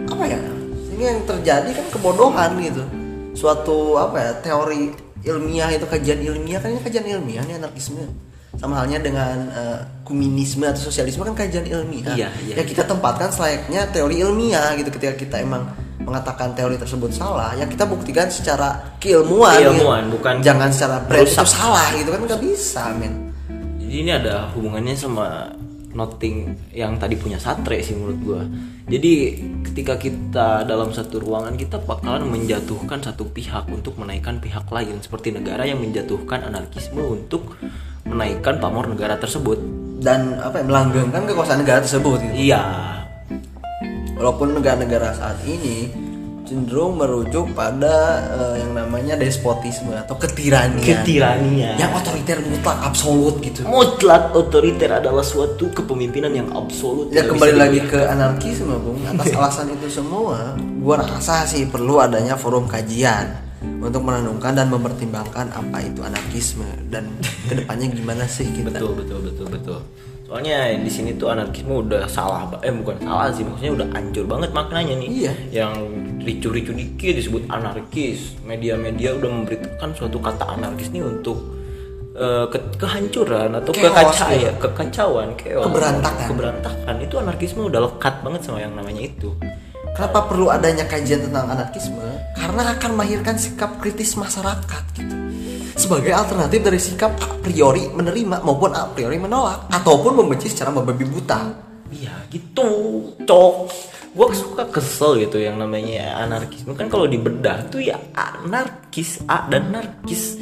[0.07, 0.41] apa ya?
[0.87, 2.83] Sehingga yang terjadi kan kebodohan gitu.
[3.35, 4.33] Suatu apa ya?
[4.43, 4.95] Teori
[5.27, 8.03] ilmiah itu kajian ilmiah kan ini kajian ilmiah nih anarkisme.
[8.59, 12.15] Sama halnya dengan eh, komunisme atau sosialisme kan kajian ilmiah.
[12.15, 12.55] Iya, iya.
[12.59, 15.71] Ya kita tempatkan selayaknya teori ilmiah gitu ketika kita emang
[16.03, 19.59] mengatakan teori tersebut salah, ya kita buktikan secara keilmuan.
[19.59, 20.15] Keilmuan, gitu.
[20.19, 23.35] bukan jangan secara brand itu salah gitu kan nggak bisa, men.
[23.83, 25.49] Jadi ini ada hubungannya sama
[25.99, 28.43] noting yang tadi punya satre sih menurut gua
[28.89, 29.13] jadi
[29.67, 35.33] ketika kita dalam satu ruangan kita bakalan menjatuhkan satu pihak untuk menaikkan pihak lain seperti
[35.33, 37.57] negara yang menjatuhkan anarkisme untuk
[38.05, 39.61] menaikkan pamor negara tersebut
[40.01, 42.53] dan apa ya, melanggengkan kekuasaan negara tersebut gitu.
[42.53, 42.98] iya
[44.19, 46.09] walaupun negara-negara saat ini
[46.49, 50.81] cenderung merujuk pada eh, yang namanya despotisme atau ketiranian.
[50.81, 51.77] Ketiranian.
[51.77, 53.69] Yang otoriter mutlak absolut gitu.
[53.69, 57.13] Mutlak otoriter adalah suatu kepemimpinan yang absolut.
[57.13, 59.05] Ya kembali lagi ke anarkisme bung.
[59.05, 63.29] Atas alasan itu semua gua rasa sih perlu adanya forum kajian
[63.85, 67.13] untuk menenungkan dan mempertimbangkan apa itu anarkisme dan
[67.45, 68.73] ke depannya gimana sih kita.
[68.73, 69.81] Betul betul betul betul
[70.29, 74.51] soalnya di sini tuh anarkisme udah salah eh bukan salah sih maksudnya udah hancur banget
[74.53, 75.33] maknanya nih Iya.
[75.51, 75.73] yang
[76.21, 81.41] ricu-ricu dikit disebut anarkis media-media udah memberitakan suatu kata anarkis nih untuk
[82.12, 84.53] eh, ke- kehancuran atau Chaos, kekacauan iya.
[84.53, 85.64] kekacauan chaos.
[85.64, 86.27] Keberantakan.
[86.29, 89.33] keberantakan itu anarkisme udah lekat banget sama yang namanya itu
[89.88, 91.99] Kenapa perlu adanya kajian tentang anarkisme?
[92.38, 95.14] Karena akan melahirkan sikap kritis masyarakat gitu.
[95.79, 101.07] Sebagai alternatif dari sikap a priori menerima maupun a priori menolak ataupun membenci secara membabi
[101.07, 101.55] buta.
[101.95, 102.67] Iya gitu
[103.23, 103.57] cok.
[104.11, 106.75] Gue suka kesel gitu yang namanya anarkisme.
[106.75, 110.35] Kan kalau dibedah tuh ya anarkis A dan narkis.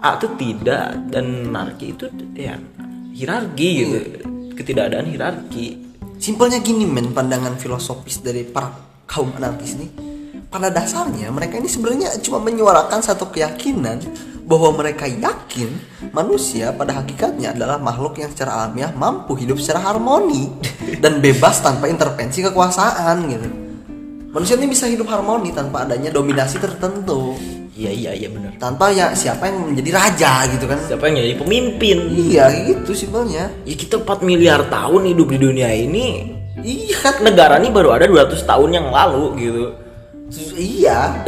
[0.00, 2.56] A tuh tidak dan narki itu ya
[3.12, 3.98] hierarki gitu.
[4.56, 8.72] Ketidakadaan hierarki Simpelnya gini men pandangan filosofis dari para
[9.04, 10.15] kaum anarkis ini.
[10.46, 13.98] Pada dasarnya mereka ini sebenarnya cuma menyuarakan satu keyakinan
[14.46, 15.74] bahwa mereka yakin
[16.14, 20.54] manusia pada hakikatnya adalah makhluk yang secara alamiah mampu hidup secara harmoni
[21.02, 23.48] dan bebas tanpa intervensi kekuasaan gitu.
[24.30, 27.34] Manusia ini bisa hidup harmoni tanpa adanya dominasi tertentu,
[27.76, 30.80] Iya iya iya benar tanpa ya siapa yang menjadi raja gitu kan.
[30.80, 33.52] Siapa yang jadi pemimpin Iya gitu simpelnya.
[33.68, 37.20] Ya kita 4 miliar tahun hidup di dunia ini Iya?
[37.20, 39.85] Negara ini baru ada 200 tahun yang lalu gitu
[40.34, 41.22] Iya.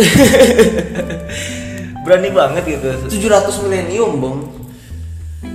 [2.05, 2.89] Berani banget gitu.
[3.07, 4.39] 700 milenium bung.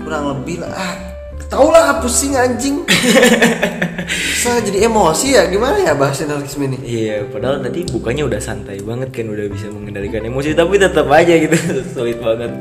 [0.03, 0.71] Kurang lebih lah.
[0.71, 0.95] Ah,
[1.51, 2.88] tau lah pusing anjing.
[4.43, 5.43] Saya jadi emosi ya.
[5.51, 6.77] Gimana ya bahas anarkisme ini?
[6.84, 11.34] Iya, padahal tadi bukannya udah santai banget kan udah bisa mengendalikan emosi tapi tetap aja
[11.36, 11.56] gitu.
[11.95, 12.51] Sulit banget.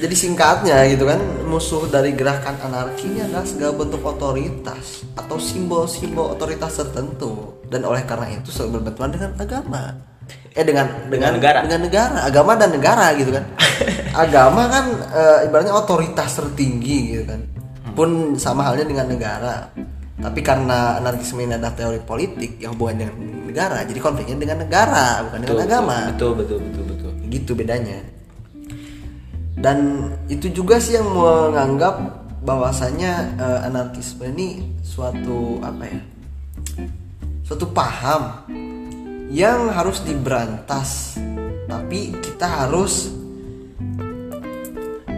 [0.00, 6.32] jadi singkatnya gitu kan musuh dari gerakan anarki ini adalah segala bentuk otoritas atau simbol-simbol
[6.32, 9.82] otoritas tertentu dan oleh karena itu selalu berbenturan dengan agama.
[10.50, 11.58] Eh dengan dengan negara.
[11.62, 12.18] dengan negara.
[12.26, 13.44] Agama dan negara gitu kan.
[14.26, 17.40] Agama kan eh, ibaratnya otoritas tertinggi gitu kan.
[17.94, 19.70] Pun sama halnya dengan negara.
[20.20, 23.14] Tapi karena anarkisme ini adalah teori politik yang hubungan dengan
[23.48, 25.98] negara jadi konfliknya dengan negara bukan dengan agama.
[26.12, 27.10] Betul betul betul betul.
[27.30, 27.98] gitu bedanya.
[29.60, 31.94] Dan itu juga sih yang menganggap
[32.42, 36.00] bahwasanya eh, anarkisme ini suatu apa ya
[37.50, 38.46] suatu paham
[39.26, 41.18] yang harus diberantas
[41.66, 43.10] tapi kita harus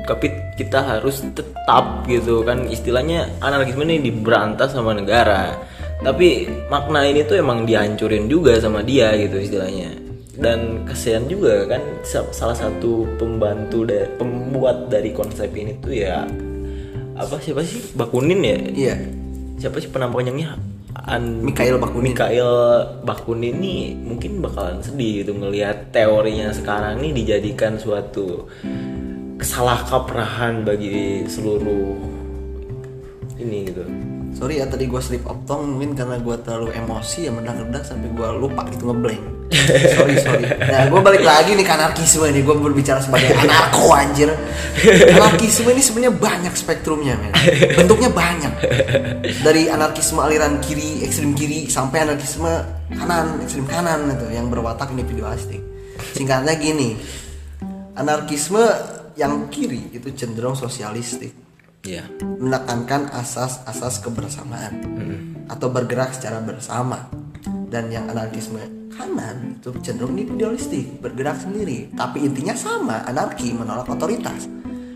[0.03, 5.55] Tapi kita harus tetap gitu kan istilahnya anarkisme ini diberantas sama negara.
[6.03, 9.95] Tapi makna ini tuh emang dihancurin juga sama dia gitu istilahnya.
[10.35, 16.27] Dan kesian juga kan sa- salah satu pembantu dari pembuat dari konsep ini tuh ya
[17.15, 18.59] apa siapa sih Bakunin ya?
[18.75, 18.95] iya
[19.63, 20.49] siapa sih penampilan panjangnya
[20.93, 22.13] An Mikhail Bakunin.
[22.13, 22.51] Mikhail
[23.01, 28.47] Bakunin ini mungkin bakalan sedih gitu ngelihat teorinya sekarang ini dijadikan suatu
[29.41, 31.99] kesalahkaprahan bagi seluruh
[33.43, 33.83] ini gitu.
[34.37, 38.07] sorry ya tadi gue sleep of tongue mungkin karena gue terlalu emosi ya mendadak-dadak sampai
[38.15, 39.42] gue lupa gitu ngeblank
[39.97, 40.45] sorry sorry.
[40.49, 42.43] Nah gue balik lagi nih ke anarkisme nih.
[42.43, 44.33] Gue berbicara sebagai anarko anjir.
[45.13, 47.33] Anarkisme ini sebenarnya banyak spektrumnya men.
[47.77, 48.53] Bentuknya banyak.
[49.45, 52.51] Dari anarkisme aliran kiri ekstrim kiri sampai anarkisme
[52.93, 55.73] kanan ekstrim kanan itu yang berwatak individualistik
[56.13, 56.99] singkatnya gini
[57.95, 58.63] anarkisme
[59.15, 61.39] yang kiri itu cenderung sosialistik.
[61.83, 62.07] Iya.
[62.23, 64.87] menekankan asas-asas kebersamaan
[65.51, 67.11] atau bergerak secara bersama
[67.73, 68.61] dan yang anarkisme
[68.93, 71.89] kanan itu cenderung individualistik bergerak sendiri.
[71.97, 74.45] Tapi intinya sama anarki menolak otoritas.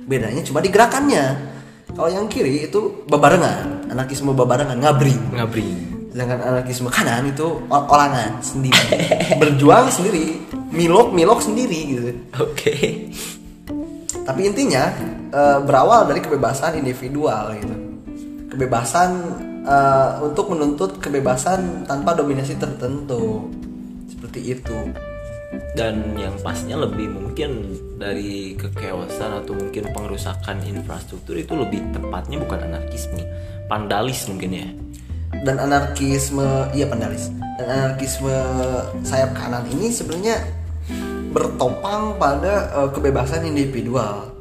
[0.05, 1.57] Bedanya cuma di gerakannya.
[1.97, 5.17] Kalau yang kiri itu bebarengan anarkisme bebarengan ngabri.
[5.33, 5.97] Ngabri.
[6.17, 8.85] sedangkan anarkisme kanan itu ol- olangan sendiri.
[9.41, 10.41] Berjuang sendiri
[10.73, 12.13] milok milok sendiri gitu.
[12.45, 13.09] Oke.
[14.27, 14.91] tapi intinya
[15.31, 17.77] eh, berawal dari kebebasan individual gitu.
[18.51, 19.11] Kebebasan
[19.67, 23.51] eh, untuk menuntut kebebasan tanpa dominasi tertentu.
[24.07, 24.79] Seperti itu.
[25.77, 32.67] Dan yang pastinya lebih mungkin dari kekeosan atau mungkin pengerusakan infrastruktur itu lebih tepatnya bukan
[32.67, 33.23] anarkisme
[33.71, 34.69] pandalis mungkin ya.
[35.47, 38.37] Dan anarkisme iya pendalis dan anarkisme
[39.01, 40.45] sayap kanan ini sebenarnya
[41.33, 44.33] bertopang pada uh, kebebasan individual.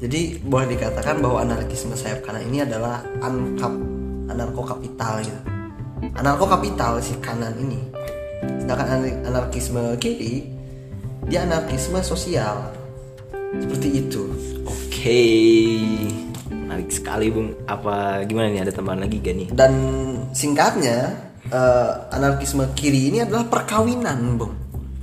[0.00, 3.99] Jadi boleh dikatakan bahwa anarkisme sayap kanan ini adalah ankap
[4.30, 5.40] anarko kapital gitu.
[6.16, 7.80] Anarko kapital si kanan ini.
[8.62, 10.46] Sedangkan anarkisme kiri
[11.28, 12.70] dia anarkisme sosial.
[13.58, 14.30] Seperti itu.
[14.64, 15.22] Oke.
[16.48, 17.52] Menarik sekali bung.
[17.66, 18.62] Apa gimana nih?
[18.64, 19.48] Ada tambahan lagi gak nih?
[19.50, 19.72] Dan
[20.30, 21.10] singkatnya
[21.50, 24.54] uh, anarkisme kiri ini adalah perkawinan bung.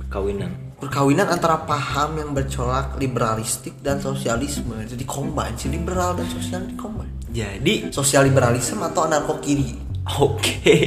[0.04, 0.50] Perkawinan.
[0.78, 4.78] Perkawinan antara paham yang bercolak liberalistik dan sosialisme.
[4.86, 9.78] Jadi combine si liberal dan sosial di combine jadi sosial liberalisme atau anarko kiri?
[10.18, 10.64] Oke.
[10.64, 10.82] Okay.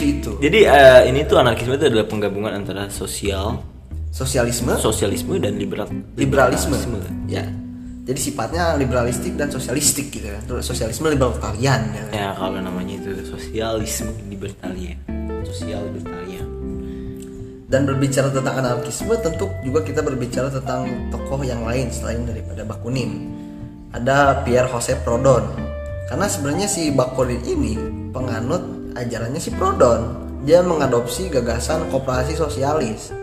[0.00, 3.60] itu jadi uh, ini tuh anarkisme itu adalah penggabungan antara sosial
[4.14, 4.78] sosialisme?
[4.78, 7.00] Sosialisme dan liberal liberalisme, liberalisme.
[7.26, 7.44] ya.
[8.04, 11.88] Jadi sifatnya liberalistik dan sosialistik gitu kan sosialisme libertarian.
[11.88, 15.00] Ya, ya kalau namanya itu sosialisme libertarian.
[15.48, 16.46] Sosial libertarian.
[17.64, 23.34] Dan berbicara tentang anarkisme tentu juga kita berbicara tentang tokoh yang lain selain daripada Bakunin.
[23.96, 25.73] Ada Pierre Joseph Proudhon
[26.10, 27.74] karena sebenarnya si Bakunin ini
[28.12, 33.14] penganut ajarannya si Proudhon dia mengadopsi gagasan kooperasi sosialis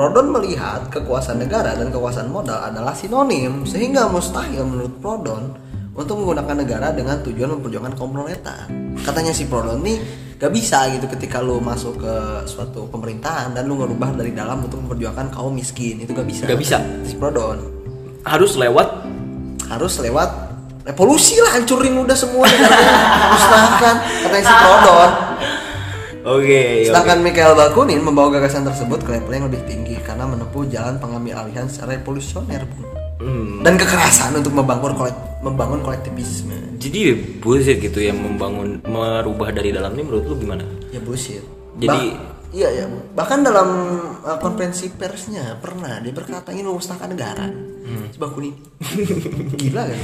[0.00, 5.44] Proudhon melihat kekuasaan negara dan kekuasaan modal adalah sinonim sehingga mustahil menurut Proudhon
[5.92, 8.70] untuk menggunakan negara dengan tujuan memperjuangkan kaum proletar.
[9.02, 9.98] Katanya si Proudhon nih
[10.40, 12.14] gak bisa gitu ketika lu masuk ke
[12.48, 16.48] suatu pemerintahan dan lu ngerubah dari dalam untuk memperjuangkan kaum miskin itu gak bisa.
[16.48, 16.78] Gak bisa.
[17.04, 17.60] Si Proudhon
[18.24, 18.88] harus lewat
[19.68, 20.49] harus lewat
[20.86, 22.46] revolusi lah hancurin udah semua
[23.34, 25.10] musnahkan katanya si Proudhon
[26.20, 26.44] Oke.
[26.44, 27.32] Okay, Sedangkan okay.
[27.32, 31.64] Mikhail Bakunin membawa gagasan tersebut ke level yang lebih tinggi karena menempuh jalan pengambil alihan
[31.64, 32.84] secara revolusioner, pun.
[33.24, 33.64] Hmm.
[33.64, 36.76] Dan kekerasan untuk membangun kolek, membangun kolektivisme.
[36.76, 40.64] Jadi bullshit gitu yang membangun merubah dari dalam ini menurut lu gimana?
[40.92, 41.40] Ya bullshit.
[41.80, 43.68] Jadi bah Iya ya, bahkan dalam
[44.26, 47.46] uh, konferensi persnya pernah dia berkata ingin memusnahkan negara.
[47.46, 48.10] Hmm.
[48.18, 48.58] Bakunin.
[49.62, 50.00] Gila kan?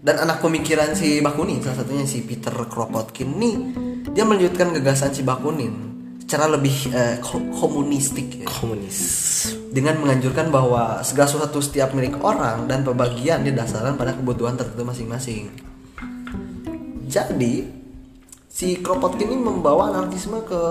[0.00, 3.56] Dan anak pemikiran si Bakunin salah satunya si Peter Kropotkin nih
[4.16, 5.90] dia melanjutkan gagasan si Bakunin
[6.24, 7.18] secara lebih eh,
[7.58, 8.46] komunistik ya.
[8.46, 8.98] komunis
[9.74, 15.50] dengan menganjurkan bahwa segala sesuatu setiap milik orang dan pembagian didasarkan pada kebutuhan tertentu masing-masing
[17.10, 17.66] jadi
[18.46, 20.62] si Kropotkin ini membawa anarkisme ke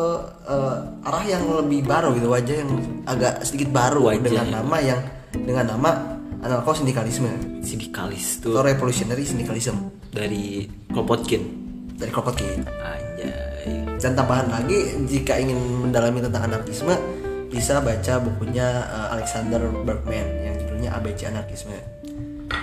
[0.48, 2.72] uh, arah yang lebih baru gitu wajah yang
[3.04, 4.24] agak sedikit baru wajah.
[4.26, 5.02] dengan nama yang
[5.32, 7.62] dengan nama anarko sindikalisme?
[7.64, 8.56] Sindikalis tuh.
[8.56, 11.44] Atau revolutionary sindikalisme dari Kropotkin
[12.00, 12.64] dari Kropotkin
[14.00, 16.96] dan tambahan lagi jika ingin mendalami tentang anarkisme
[17.52, 21.76] bisa baca bukunya uh, Alexander Bergman yang judulnya ABC Anarkisme.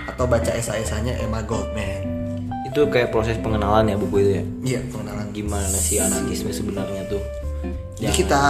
[0.09, 2.33] Atau baca esai-esainya Emma Goldman.
[2.65, 4.43] Itu kayak proses pengenalan ya buku itu ya?
[4.65, 5.29] Iya pengenalan.
[5.29, 7.21] Gimana sih anarkisme sebenarnya tuh
[7.97, 8.41] jadi kita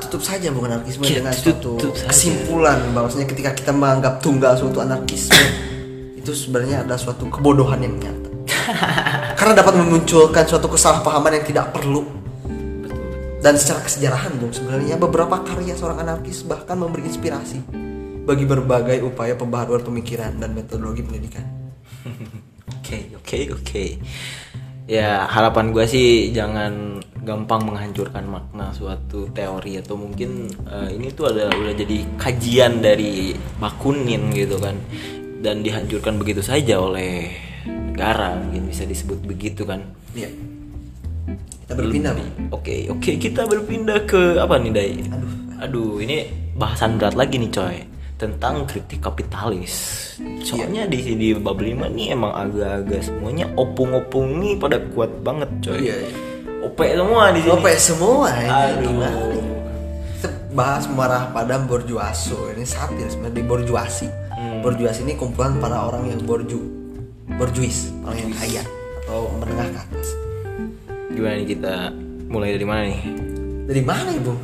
[0.00, 1.76] tutup saja bukan anarkisme ya, dengan suatu
[2.08, 5.36] kesimpulan bahwasanya ketika kita menganggap tunggal suatu anarkisme
[6.20, 8.28] itu sebenarnya ada suatu kebodohan yang nyata
[9.38, 12.04] karena dapat memunculkan suatu kesalahpahaman yang tidak perlu
[13.44, 17.60] dan secara kesejarahan bung sebenarnya beberapa karya seorang anarkis bahkan memberi inspirasi
[18.24, 21.44] bagi berbagai upaya pembaharuan pemikiran dan metodologi pendidikan.
[22.84, 23.84] Oke oke oke.
[24.84, 31.32] Ya harapan gue sih jangan gampang menghancurkan makna suatu teori atau mungkin uh, ini tuh
[31.32, 34.76] ada udah jadi kajian dari Bakunin gitu kan.
[35.40, 37.32] Dan dihancurkan begitu saja oleh
[37.64, 39.80] negara mungkin bisa disebut begitu kan.
[40.12, 40.28] Iya.
[41.64, 42.12] Kita berpindah
[42.52, 44.92] oke oke okay, kita berpindah ke apa nih Dai?
[45.08, 45.32] Aduh.
[45.64, 47.76] Aduh ini bahasan berat lagi nih coy.
[48.14, 49.74] Tentang kritik kapitalis.
[50.44, 50.92] Soalnya iya.
[50.92, 55.80] di di bab 5 nih emang agak-agak semuanya opung-opung nih pada kuat banget coy.
[55.82, 56.33] Iya, iya.
[56.64, 57.52] OP semua di sini.
[57.52, 59.44] OP semua ini aduh.
[60.16, 62.48] Kita bahas marah pada borjuaso.
[62.56, 64.08] Ini satir sebenarnya di borjuasi.
[64.34, 64.66] Hmm.
[64.66, 66.58] borjuasi ini kumpulan para orang yang borju
[67.38, 68.62] borjuis orang yang kaya
[69.04, 70.08] atau menengah ke atas.
[71.14, 71.74] Gimana nih kita
[72.26, 73.02] mulai dari mana nih?
[73.70, 74.34] Dari mana ibu?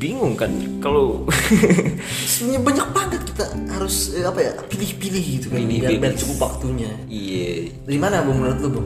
[0.00, 0.50] Bingung kan
[0.80, 1.28] kalau
[2.32, 3.44] sebenarnya banyak banget kita
[3.76, 6.00] harus eh, apa ya pilih-pilih gitu kan pilih, biar, pilih.
[6.02, 6.90] biar cukup waktunya.
[7.06, 7.68] Iya.
[7.84, 8.80] Dari mana bu menurut lu bu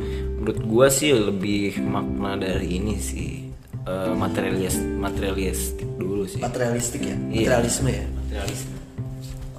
[0.48, 3.52] menurut gua sih lebih makna dari ini sih
[3.84, 7.52] uh, materialis materialistik dulu sih materialistik ya iya.
[7.52, 8.74] materialisme ya materialisme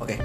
[0.01, 0.17] oke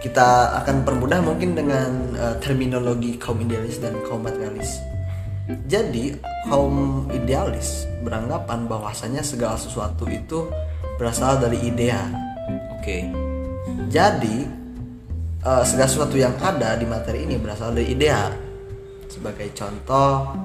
[0.00, 4.80] kita akan permudah mungkin dengan uh, terminologi kaum idealis dan kaum materialis
[5.68, 6.16] jadi
[6.48, 10.48] kaum idealis beranggapan bahwasanya segala sesuatu itu
[10.96, 12.04] berasal dari idea.
[12.76, 13.08] Oke.
[13.88, 14.44] Jadi
[15.40, 18.47] eh, segala sesuatu yang ada di materi ini berasal dari idea.
[19.08, 20.36] Sebagai contoh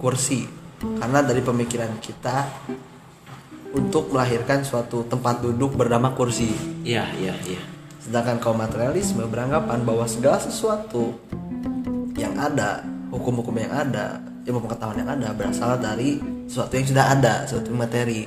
[0.00, 0.48] kursi,
[0.80, 2.48] karena dari pemikiran kita
[3.72, 6.52] untuk melahirkan suatu tempat duduk bernama kursi.
[6.82, 7.62] Iya, iya, iya.
[8.02, 11.14] Sedangkan kaum materialisme beranggapan bahwa segala sesuatu
[12.18, 12.82] yang ada,
[13.14, 16.18] hukum-hukum yang ada, ilmu pengetahuan yang ada berasal dari
[16.50, 18.26] sesuatu yang sudah ada, suatu materi.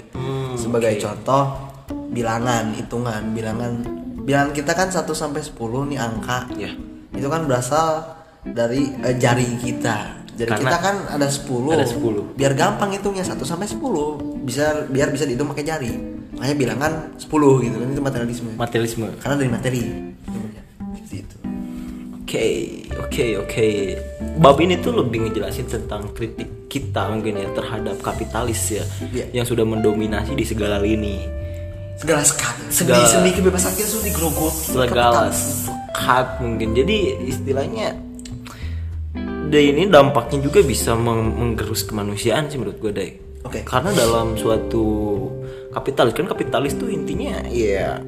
[0.55, 1.43] Sebagai contoh,
[2.15, 3.83] bilangan, hitungan, bilangan
[4.25, 6.39] bilangan kita kan 1 sampai 10 nih angka.
[6.57, 6.71] Iya.
[7.13, 8.01] Itu kan berasal
[8.45, 9.97] dari eh, jari kita.
[10.35, 11.71] Jadi Karena kita kan ada 10.
[11.71, 12.35] ada 10.
[12.35, 13.79] Biar gampang hitungnya 1 sampai 10.
[14.43, 15.91] Bisa biar bisa dihitung pakai jari.
[16.35, 17.31] Makanya bilangan 10
[17.63, 19.07] gitu kan itu materialisme Materialisme.
[19.17, 19.81] karena dari materi.
[20.93, 21.35] Seperti itu
[22.17, 22.47] Oke,
[22.97, 23.67] oke, oke.
[24.35, 29.31] Bab ini tuh lebih ngejelasin tentang kritik kita mungkin ya terhadap kapitalis ya, Iya.
[29.31, 31.21] yang sudah mendominasi di segala lini,
[31.95, 36.73] segala sekali Segala- seni seni kebebasan kita sudah digerogoti segala sekat mungkin.
[36.73, 37.95] Jadi istilahnya,
[39.57, 43.11] ini dampaknya juga bisa meng- menggerus kemanusiaan sih menurut gue deh.
[43.41, 43.61] Oke.
[43.61, 44.83] Karena dalam suatu
[45.69, 47.99] kapitalis kan kapitalis tuh intinya ya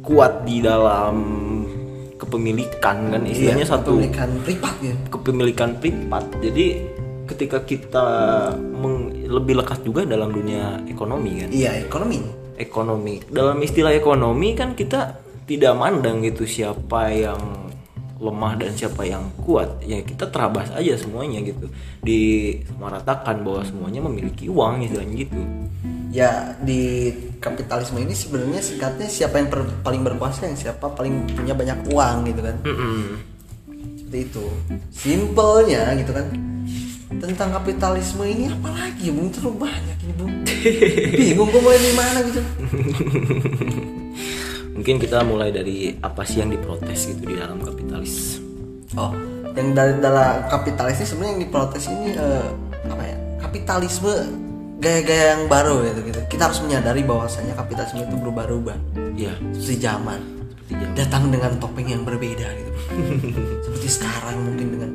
[0.00, 1.16] kuat di dalam
[2.14, 6.24] kepemilikan kan istilahnya Iya, satu pemilikan privat ya kepemilikan privat.
[6.38, 6.66] Jadi
[7.26, 8.06] ketika kita
[8.56, 11.50] meng- lebih lekat juga dalam dunia ekonomi kan.
[11.50, 12.20] iya ekonomi
[12.56, 13.22] Ekonomi.
[13.24, 15.14] Dalam istilah ekonomi kan kita
[15.44, 17.67] tidak mandang gitu siapa yang
[18.18, 19.80] lemah dan siapa yang kuat.
[19.82, 21.66] Ya kita terabas aja semuanya gitu.
[22.02, 25.40] Disamaratakan bahwa semuanya memiliki uang istilahnya gitu.
[26.08, 31.52] ya di kapitalisme ini sebenarnya singkatnya siapa yang per- paling berkuasa yang siapa paling punya
[31.52, 33.20] banyak uang gitu kan Mm-mm.
[33.92, 34.44] seperti itu
[34.88, 36.32] simpelnya gitu kan
[37.20, 40.32] tentang kapitalisme ini apalagi ya bung terlalu banyak ini bung
[41.20, 42.40] bingung gue mulai dari mana gitu
[44.78, 48.38] Mungkin kita mulai dari apa sih yang diprotes gitu di dalam kapitalis.
[48.94, 49.10] Oh,
[49.58, 52.46] yang dari dalam kapitalis ini sebenarnya yang diprotes ini eh,
[52.86, 53.16] apa ya?
[53.42, 54.14] Kapitalisme
[54.78, 56.20] gaya-gaya yang baru gitu gitu.
[56.30, 58.78] Kita harus menyadari bahwasanya kapitalisme itu berubah-ubah
[59.18, 60.20] Iya, seperti zaman.
[60.62, 60.94] seperti zaman.
[60.94, 62.70] Datang dengan topeng yang berbeda gitu.
[63.66, 64.90] seperti sekarang mungkin dengan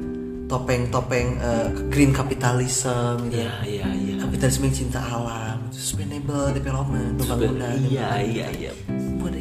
[0.47, 3.43] topeng-topeng eh, green capitalism gitu.
[3.43, 4.15] Iya, iya, iya.
[4.23, 7.75] Kapitalisme yang cinta alam, sustainable development, pembangunan.
[7.83, 8.71] Iya, iya, iya.
[9.19, 9.35] Buat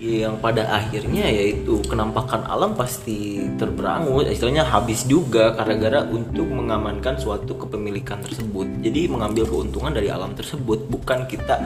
[0.00, 7.52] yang pada akhirnya yaitu kenampakan alam pasti terberangus istilahnya habis juga gara-gara untuk mengamankan suatu
[7.60, 8.80] kepemilikan tersebut.
[8.80, 11.60] Jadi mengambil keuntungan dari alam tersebut bukan kita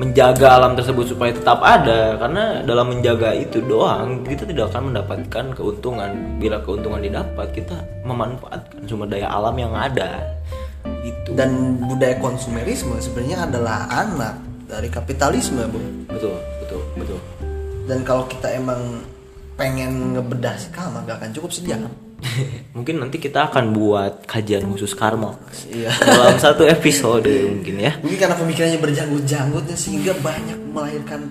[0.00, 5.44] menjaga alam tersebut supaya tetap ada karena dalam menjaga itu doang kita tidak akan mendapatkan
[5.52, 6.40] keuntungan.
[6.40, 7.76] Bila keuntungan didapat kita
[8.08, 10.24] memanfaatkan sumber daya alam yang ada.
[11.04, 11.36] Itu.
[11.36, 16.08] Dan budaya konsumerisme sebenarnya adalah anak dari kapitalisme, Bung.
[16.08, 16.57] betul
[16.98, 17.20] betul.
[17.88, 19.00] Dan kalau kita emang
[19.58, 21.90] pengen ngebedah si Karl gak akan cukup sejam
[22.76, 25.90] mungkin nanti kita akan buat kajian khusus Karl Marx iya.
[25.90, 27.94] Dalam satu episode mungkin ya.
[28.02, 31.30] Mungkin karena pemikirannya berjanggut-janggutnya sehingga banyak melahirkan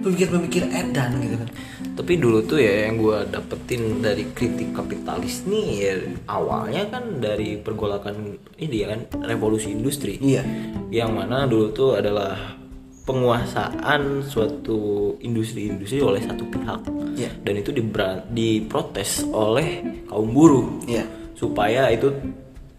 [0.00, 1.50] pemikir-pemikir edan gitu kan.
[1.98, 5.94] Tapi dulu tuh ya yang gue dapetin dari kritik kapitalis nih ya
[6.30, 10.16] awalnya kan dari pergolakan ini ya kan revolusi industri.
[10.22, 10.46] Iya.
[10.94, 12.59] Yang mana dulu tuh adalah
[13.02, 14.78] penguasaan suatu
[15.18, 16.80] industri-industri oleh satu pihak
[17.16, 17.30] Iya.
[17.42, 22.12] dan itu dibera- diprotes oleh kaum buruh iya supaya itu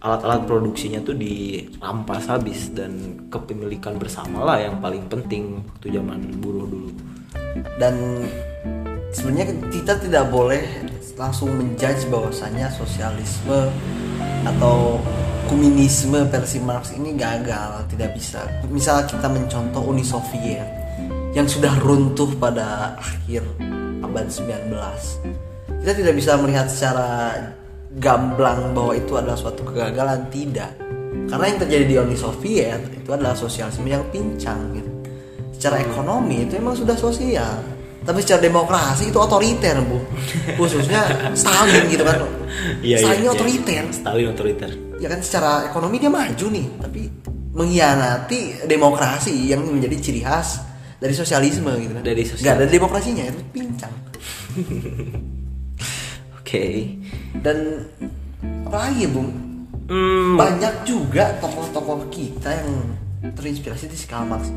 [0.01, 6.65] alat-alat produksinya tuh dirampas habis dan kepemilikan bersama lah yang paling penting waktu zaman buruh
[6.65, 6.89] dulu.
[7.77, 8.25] dan
[9.11, 10.63] sebenarnya kita tidak boleh
[11.19, 13.69] langsung menjudge bahwasanya sosialisme
[14.41, 14.97] atau
[15.51, 18.47] komunisme versi Marx ini gagal tidak bisa.
[18.71, 20.63] Misal kita mencontoh Uni Soviet
[21.35, 23.43] yang sudah runtuh pada akhir
[23.99, 24.71] abad 19
[25.81, 27.33] kita tidak bisa melihat secara
[27.97, 30.77] gamblang bahwa itu adalah suatu kegagalan tidak.
[31.25, 34.91] Karena yang terjadi di Uni Soviet itu adalah sosialisme yang pincang gitu.
[35.57, 37.65] Secara ekonomi itu emang sudah sosial.
[38.05, 39.97] Tapi secara demokrasi itu otoriter bu.
[40.53, 42.29] Khususnya Stalin gitu kan.
[43.01, 43.83] Stalin ini otoriter.
[43.89, 44.90] Stalin otoriter.
[45.01, 47.01] Ya kan secara ekonomi dia maju nih tapi
[47.51, 50.61] mengkhianati demokrasi yang menjadi ciri khas
[51.01, 52.03] dari sosialisme gitu kan.
[52.05, 53.93] Dari sosial- nggak ada demokrasinya itu pincang.
[56.39, 56.65] Oke.
[57.41, 57.87] dan
[58.67, 59.29] apalagi ya bung?
[59.87, 62.69] Hmm, banyak juga tokoh-tokoh kita yang
[63.35, 64.47] terinspirasi di Karl Marx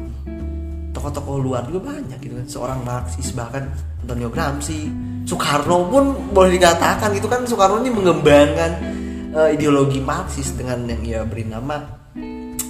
[0.94, 2.46] tokoh-tokoh luar juga banyak gitu kan.
[2.46, 3.66] Seorang Marxis bahkan
[4.00, 4.88] Antonio Gramsci
[5.26, 7.44] Soekarno pun boleh dikatakan itu kan.
[7.44, 8.72] Soekarno ini mengembangkan
[9.34, 11.82] eh, ideologi Marxis dengan yang ia beri nama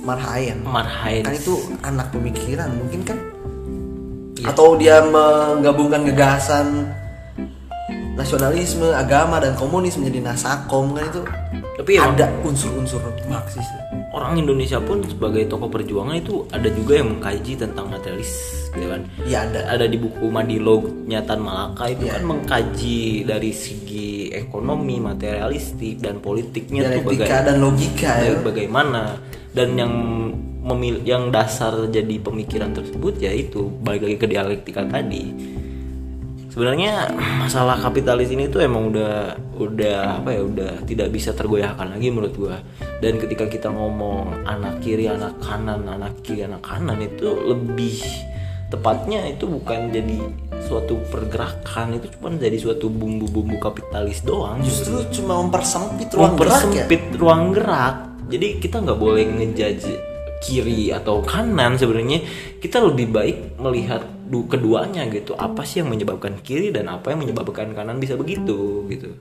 [0.01, 1.25] Marhaen Omar Hayes.
[1.25, 3.19] kan itu anak pemikiran mungkin kan
[4.35, 4.51] Iya.
[4.51, 6.91] atau dia menggabungkan gagasan
[8.15, 11.23] nasionalisme agama dan komunis menjadi nasakom kan itu
[11.75, 13.65] Tapi emang- ada unsur-unsur marxis
[14.11, 18.31] orang Indonesia pun sebagai tokoh perjuangan itu ada juga yang mengkaji tentang materialis
[18.71, 22.15] gitu kan ya ada ada di buku Madilognya Tan Malaka itu Iya.
[22.15, 24.04] kan mengkaji dari segi
[24.35, 28.31] ekonomi materialistik dan politiknya tuh dialektika baga- dan logika ya.
[28.35, 29.03] Baga- bagaimana?
[29.55, 29.95] Dan yang
[30.65, 35.31] memil yang dasar jadi pemikiran tersebut yaitu balik lagi ke dialektika tadi.
[36.55, 37.11] Sebenarnya
[37.43, 42.35] masalah kapitalis ini tuh emang udah udah apa ya udah tidak bisa tergoyahkan lagi menurut
[42.39, 42.57] gua.
[43.03, 47.99] Dan ketika kita ngomong anak kiri anak kanan anak kiri anak kanan itu lebih
[48.75, 50.19] tepatnya itu bukan jadi
[50.65, 54.59] suatu pergerakan itu cuma jadi suatu bumbu-bumbu kapitalis doang.
[54.61, 56.85] Justru cuma mempersempit ruang gerak ya?
[56.89, 57.97] Mempersempit ruang gerak.
[58.27, 59.87] Jadi kita nggak boleh ngejudge
[60.41, 62.25] kiri atau kanan sebenarnya.
[62.59, 65.37] Kita lebih baik melihat du- keduanya gitu.
[65.37, 69.13] Apa sih yang menyebabkan kiri dan apa yang menyebabkan kanan bisa begitu gitu.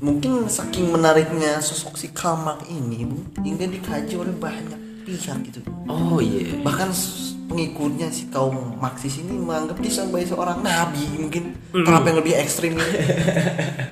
[0.00, 3.04] Mungkin saking menariknya sosok si Kamak ini
[3.44, 5.60] hingga dikaji oleh banyak pihak gitu.
[5.84, 6.56] Oh iya.
[6.64, 12.18] Bahkan s- pengikutnya si kaum Marxis ini menganggap dia sebagai seorang nabi mungkin kenapa yang
[12.22, 12.94] lebih ekstrim gitu.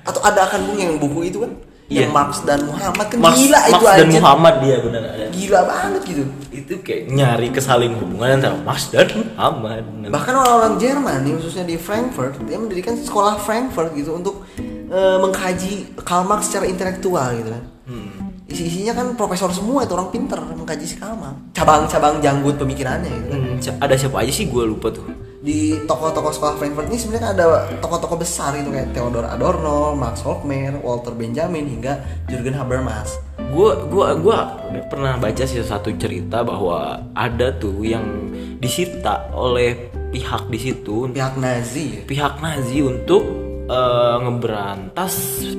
[0.09, 1.53] atau ada akan bung yang buku itu kan?
[1.89, 2.05] Iya.
[2.05, 4.19] yang Marx dan Muhammad kan Marx, gila itu Marx dan aja.
[4.21, 5.27] Muhammad dia benar ada.
[5.33, 6.23] Gila banget gitu.
[6.53, 9.83] Itu kayak nyari kesaling hubungan antara Marx dan Muhammad.
[10.13, 15.97] Bahkan orang-orang Jerman nih khususnya di Frankfurt dia mendirikan sekolah Frankfurt gitu untuk eh, mengkaji
[16.05, 17.65] Karl Marx secara intelektual gitu kan
[18.49, 23.29] isi-isinya kan profesor semua itu orang pinter mengkaji si Karl Marx cabang-cabang janggut pemikirannya gitu.
[23.29, 24.49] Kan Hmm, ada siapa aja sih?
[24.49, 25.05] Gue lupa tuh.
[25.39, 27.47] Di tokoh-tokoh sekolah Frankfurt ini sebenarnya ada
[27.79, 33.21] tokoh-tokoh besar gitu kayak Theodor Adorno, Max Horkheimer, Walter Benjamin hingga Jürgen Habermas.
[33.49, 34.61] gue gua gua
[34.93, 38.05] pernah baca sih satu cerita bahwa ada tuh yang
[38.61, 41.09] disita oleh pihak di situ.
[41.09, 42.05] Pihak Nazi.
[42.05, 45.13] pihak Nazi untuk eh, ngeberantas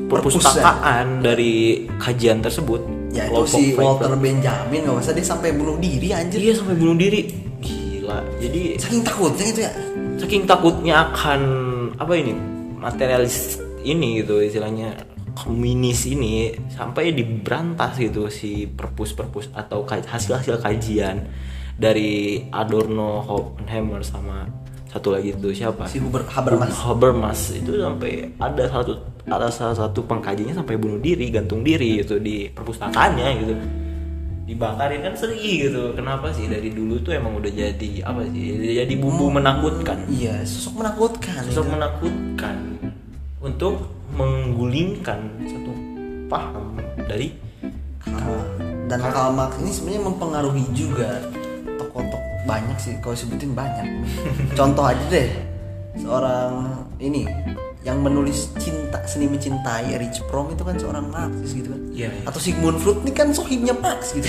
[0.09, 3.73] perpustakaan dari kajian tersebut Ya itu si.
[3.73, 6.37] Walter Benjamin nggak usah dia sampai bunuh diri anjir.
[6.37, 7.25] dia sampai bunuh diri
[7.57, 9.71] gila jadi Saking takutnya gitu ya.
[10.19, 11.41] saking takutnya akan
[11.97, 12.33] apa ini
[12.77, 14.93] materialis ini gitu istilahnya
[15.33, 21.23] komunis ini sampai diberantas gitu si perpus-perpus atau hasil-hasil kajian
[21.79, 24.43] dari Adorno, Oppenheimer sama
[24.89, 25.85] satu lagi itu siapa?
[25.85, 26.73] Si Huber Habermas.
[26.81, 28.97] Habermas itu sampai ada satu
[29.29, 33.53] ada salah satu pengkajinya sampai bunuh diri, gantung diri gitu di perpustakaannya gitu.
[34.49, 35.93] Dibakarin kan seri gitu.
[35.93, 38.73] Kenapa sih dari dulu tuh emang udah jadi apa sih?
[38.81, 41.45] Jadi bumbu menakutkan Iya, sosok menakutkan.
[41.45, 41.73] sosok gitu.
[41.77, 42.57] menakutkan
[43.39, 45.71] untuk menggulingkan satu
[46.25, 46.75] paham
[47.05, 47.29] dari
[48.01, 48.57] Karl-
[48.89, 51.21] dan Karl Marx ini sebenarnya mempengaruhi juga
[51.77, 53.85] tokoh-tokoh banyak sih kalau sebutin banyak.
[54.57, 55.29] Contoh aja deh
[56.01, 57.29] seorang ini
[57.85, 61.81] yang menulis cinta seni mencintai Erich Fromm itu kan seorang Marxis gitu kan.
[61.93, 62.27] Iya, iya.
[62.27, 64.27] atau Sigmund Freud ini kan sohibnya Marx gitu.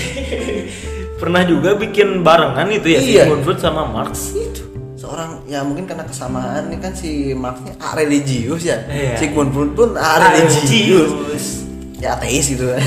[1.21, 3.23] Pernah juga bikin barengan itu ya Iya.
[3.25, 4.31] Sigmund Freud sama Marx.
[4.37, 4.63] Itu
[4.95, 8.77] seorang ya mungkin karena kesamaan ini kan si Marxnya a religius ya.
[8.87, 9.17] Iya.
[9.19, 11.65] Sigmund Freud pun a religius.
[11.99, 12.69] Ya ateis gitu.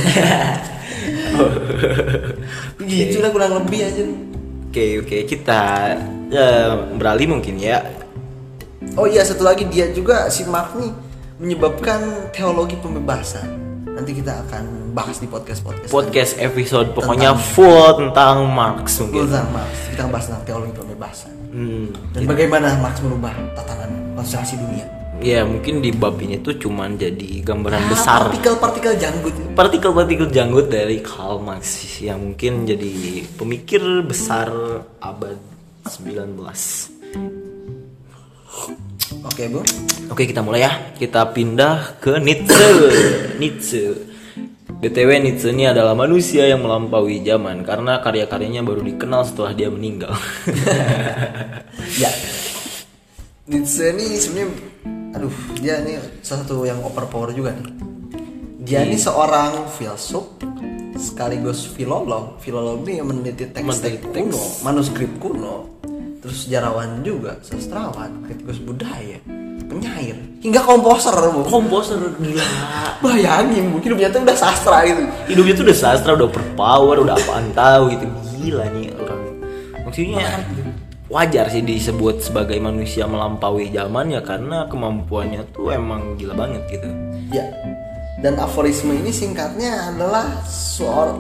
[2.85, 4.03] Gitu lah kurang lebih aja
[4.74, 5.60] oke oke kita
[6.34, 7.78] eh, beralih mungkin ya
[8.98, 10.90] Oh iya satu lagi dia juga si Mark nih
[11.42, 13.46] menyebabkan teologi pembebasan.
[13.90, 15.90] Nanti kita akan bahas di podcast podcast.
[15.90, 19.72] podcast episode pokoknya full tentang Marx mungkin Tentang Marx.
[19.90, 24.86] Kita bahas tentang teologi pembebasan Hmm, dan bagaimana Marx merubah tatanan konsentrasi dunia.
[25.20, 29.34] Ya mungkin di bab ini tuh cuman jadi gambaran Ah, besar Partikel-partikel janggut.
[29.54, 31.64] partikel-partikel janggut dari Karl Marx
[31.98, 32.90] yang mungkin jadi
[33.34, 34.50] pemikir besar
[34.98, 35.38] abad
[35.86, 36.40] 19
[39.24, 39.60] Oke bu.
[40.08, 42.68] Oke kita mulai ya Kita pindah ke Nietzsche
[43.40, 43.82] Nietzsche
[44.74, 50.12] BTW Nietzsche ini adalah manusia yang melampaui zaman Karena karya-karyanya baru dikenal setelah dia meninggal
[52.00, 52.08] Ya.
[53.44, 54.56] Nietzsche ini sebenarnya,
[55.14, 57.70] aduh dia ini salah satu yang overpower juga nih.
[58.64, 60.40] Dia ini seorang filsuf
[60.98, 62.40] sekaligus filolog.
[62.40, 65.80] Filolog ini yang meneliti teks-teks kuno, manuskrip kuno,
[66.24, 69.20] terus sejarawan juga, sastrawan, kritikus budaya,
[69.68, 71.44] penyair, hingga komposer bu.
[71.44, 72.46] Komposer gila
[73.04, 75.02] Bayangin mungkin hidupnya tuh udah sastra gitu.
[75.28, 78.04] Hidupnya tuh udah sastra, udah berpower, udah apaan tahu gitu
[78.40, 79.20] Gila nih orang
[79.84, 80.26] Maksudnya
[81.14, 86.88] wajar sih disebut sebagai manusia melampaui zaman ya Karena kemampuannya tuh emang gila banget gitu
[87.30, 87.46] Ya.
[88.14, 90.42] Dan aforisme ini singkatnya adalah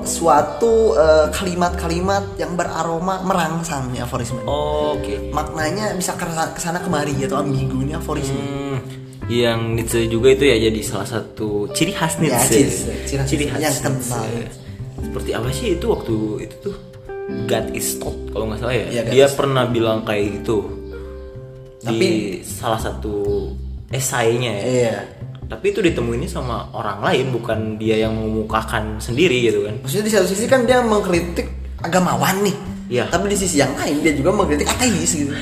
[0.04, 4.40] suatu eh, kalimat-kalimat yang beraroma merangsang nih aforisme.
[4.46, 5.28] Oke.
[5.28, 6.24] Maknanya bisa ke
[6.56, 8.38] sana kemari atau ambigu ini aforisme.
[8.38, 8.78] Hmm,
[9.28, 12.62] yang Nietzsche juga itu ya jadi salah satu ciri khas Ya, Nietzsche.
[13.04, 14.24] ciri- ciri khas yang kental.
[14.96, 16.76] Seperti apa sih itu waktu itu tuh
[17.24, 18.86] God is thought kalau nggak salah ya.
[18.90, 20.58] God Dia pernah bilang kayak gitu.
[21.80, 23.48] Di Tapi- salah satu
[23.88, 24.64] esainya ya.
[24.64, 24.96] Iya.
[25.44, 29.76] Tapi itu ditemuinnya sama orang lain bukan dia yang mengemukakan sendiri gitu kan.
[29.84, 31.48] Maksudnya di satu sisi kan dia mengkritik
[31.84, 32.56] agamawan nih.
[32.88, 33.04] Iya.
[33.12, 35.32] Tapi di sisi yang lain dia juga mengkritik ateis gitu.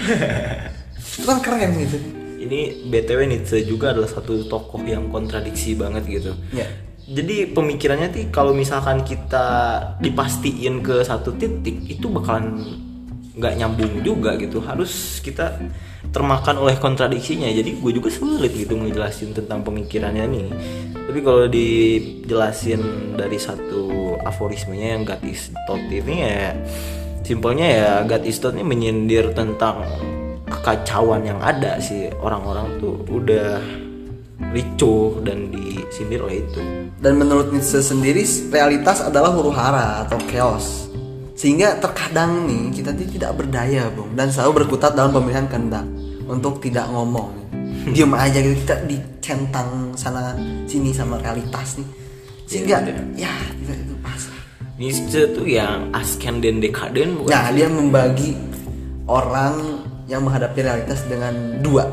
[1.23, 1.99] Itu kan keren gitu.
[2.43, 6.35] Ini BTW Nietzsche juga adalah satu tokoh yang kontradiksi banget gitu.
[6.51, 6.67] Iya.
[7.13, 9.45] Jadi pemikirannya sih kalau misalkan kita
[10.01, 12.65] dipastiin ke satu titik itu bakalan
[13.37, 14.65] nggak nyambung juga gitu.
[14.65, 15.61] Harus kita
[16.09, 17.53] termakan oleh kontradiksinya.
[17.53, 20.49] Jadi gue juga sulit gitu ngejelasin tentang pemikirannya nih.
[20.97, 26.57] Tapi kalau dijelasin dari satu aforismenya yang God is thought ini ya
[27.23, 29.85] simpelnya ya God is thought ini menyindir tentang
[30.47, 33.59] kekacauan yang ada sih orang-orang tuh udah
[34.51, 36.61] ricuh dan disindir oleh itu.
[36.99, 40.91] Dan menurut Nietzsche sendiri realitas adalah huru hara atau chaos.
[41.39, 45.87] Sehingga terkadang nih kita tuh tidak berdaya, Bung, dan selalu berkutat dalam pemilihan kehendak
[46.31, 47.35] untuk tidak ngomong.
[47.91, 50.39] Diam aja gitu kita dicentang sana
[50.71, 51.89] sini sama realitas nih.
[52.47, 52.85] Sehingga
[53.19, 54.43] ya kita itu pasrah.
[54.79, 57.33] Nietzsche tuh yang asken dan dekaden bukan?
[57.35, 58.39] Nah, dia membagi
[59.11, 61.91] orang yang menghadapi realitas dengan dua.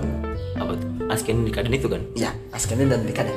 [0.60, 0.89] Apa tuh?
[1.10, 2.02] Asken dan dekaden itu kan?
[2.14, 3.34] Ya, askenen dan dekaden.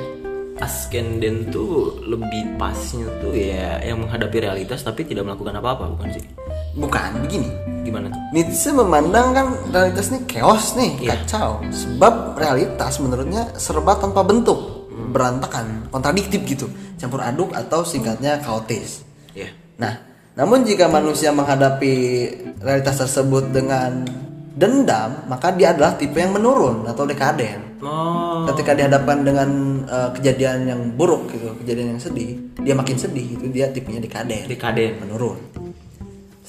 [0.61, 6.13] Asken dan tuh lebih pasnya tuh ya yang menghadapi realitas tapi tidak melakukan apa-apa bukan
[6.13, 6.23] sih?
[6.77, 7.49] Bukan begini.
[7.81, 8.21] Gimana tuh?
[8.31, 11.09] Nietzsche memandang kan realitas ini chaos nih, Iya.
[11.25, 11.65] kacau.
[11.73, 16.69] Sebab realitas menurutnya serba tanpa bentuk, berantakan, kontradiktif gitu,
[17.01, 19.01] campur aduk atau singkatnya kaotis.
[19.33, 19.49] Ya.
[19.81, 19.97] Nah,
[20.37, 21.93] namun jika manusia menghadapi
[22.61, 24.05] realitas tersebut dengan
[24.53, 27.81] dendam, maka dia adalah tipe yang menurun atau dekaden.
[27.83, 28.47] Oh.
[28.53, 29.49] Ketika dihadapkan dengan
[29.83, 34.47] eh, kejadian yang buruk gitu, kejadian yang sedih, dia makin sedih itu dia tipenya dekaden,
[34.47, 35.03] Dekaden.
[35.03, 35.39] menurun.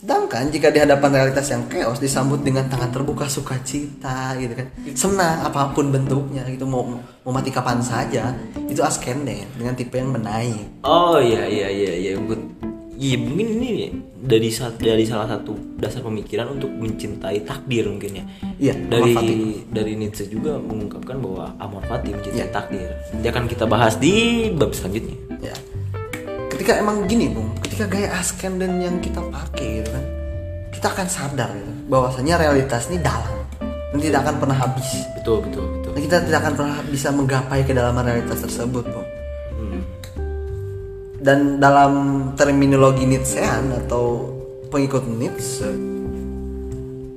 [0.05, 4.69] Sedangkan jika dihadapan realitas yang chaos disambut dengan tangan terbuka sukacita gitu kan.
[4.93, 6.85] Senang apa pun bentuknya gitu mau
[7.25, 8.37] mau mati kapan saja,
[8.69, 10.85] itu askenden dengan tipe yang menaik.
[10.85, 12.13] Oh iya iya iya iya
[12.95, 13.91] Iya mungkin ini
[14.23, 18.25] dari dari salah satu dasar pemikiran untuk mencintai takdir mungkin ya.
[18.57, 19.15] Iya, dari
[19.67, 22.55] dari Nietzsche juga mengungkapkan bahwa amor fati mencintai Iya.
[22.55, 22.89] takdir.
[23.11, 25.17] Nanti akan kita bahas di bab selanjutnya.
[25.43, 25.55] Ya.
[26.55, 30.05] Ketika emang gini, Bung, ketika gaya askenden yang kita pakai gitu kan,
[30.71, 33.35] kita akan sadar gitu bahwasanya realitas ini dalam
[33.91, 34.89] dan tidak akan pernah habis.
[35.19, 35.91] Betul betul betul.
[35.99, 39.14] Dan kita tidak akan pernah bisa menggapai kedalaman realitas tersebut, Bung.
[41.25, 41.93] Dan dalam
[42.37, 44.29] terminologi Nietzschean atau
[44.69, 45.73] pengikut Nietzsche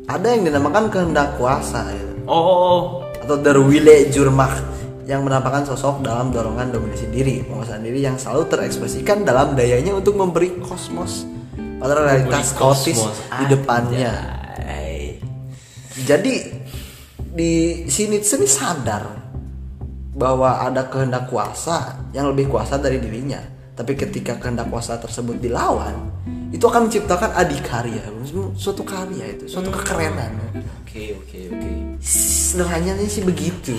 [0.08, 2.08] ada yang dinamakan kehendak kuasa ya.
[2.32, 4.64] Oh, atau der Wille Jurmach
[5.03, 10.16] yang menampakkan sosok dalam dorongan dominasi diri, penguasaan diri yang selalu terekspresikan dalam dayanya untuk
[10.16, 11.28] memberi kosmos
[11.80, 13.20] pada realitas kaotis kosmos.
[13.36, 14.14] di depannya.
[14.55, 15.20] Anjay.
[16.08, 16.34] Jadi
[17.18, 19.03] di sini ini sadar
[20.16, 23.57] bahwa ada kehendak kuasa yang lebih kuasa dari dirinya.
[23.78, 26.10] Tapi ketika kehendak kuasa tersebut dilawan,
[26.50, 28.10] itu akan menciptakan adikarya,
[28.58, 30.34] suatu karya itu, suatu kekerenan.
[30.82, 31.72] Oke oke oke.
[32.02, 33.78] Sederhananya sih begitu.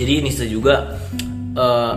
[0.00, 0.96] Jadi Nietzsche juga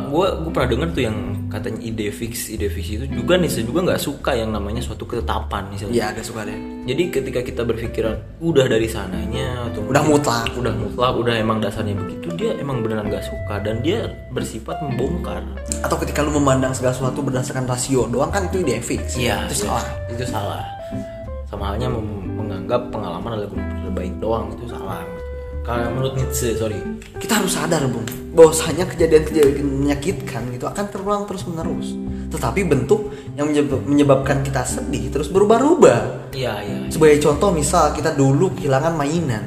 [0.07, 1.18] gue gue pernah dengar tuh yang
[1.51, 5.68] katanya ide fix ide fix itu juga Nietzsche juga nggak suka yang namanya suatu ketetapan
[5.68, 5.95] misalnya.
[5.95, 6.55] Ya agak suka deh.
[6.88, 10.47] Jadi ketika kita berpikiran udah dari sananya atau Udah mutlak.
[10.55, 15.43] udah mutlak, udah emang dasarnya begitu, dia emang beneran gak suka dan dia bersifat membongkar.
[15.86, 19.20] Atau ketika lu memandang segala sesuatu berdasarkan rasio doang kan itu ide fix.
[19.20, 19.66] Iya, itu iya.
[19.70, 19.86] salah.
[20.10, 20.64] Itu salah.
[21.51, 23.51] Sama halnya menganggap pengalaman adalah
[23.86, 25.01] terbaik doang itu salah.
[25.64, 26.80] Kalau menurut Nietzsche, sorry.
[27.20, 31.93] Kita harus sadar, Bung, bahwasanya kejadian-kejadian menyakitkan gitu akan terulang terus-menerus.
[32.30, 36.32] Tetapi bentuk yang menyebab- menyebabkan kita sedih terus berubah-ubah.
[36.34, 36.78] Iya, iya.
[36.89, 39.43] Sebagai contoh misal kita dulu kehilangan mainan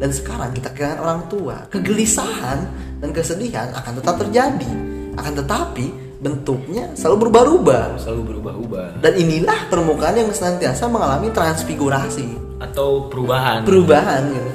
[0.00, 2.58] dan sekarang kita kehilangan orang tua, kegelisahan
[3.00, 4.72] dan kesedihan akan tetap terjadi.
[5.14, 5.86] Akan tetapi
[6.18, 8.00] bentuknya selalu berubah-ubah.
[8.00, 9.04] Selalu berubah-ubah.
[9.04, 13.62] Dan inilah permukaan yang senantiasa mengalami transfigurasi, Atau perubahan.
[13.68, 14.52] perubahan gitu.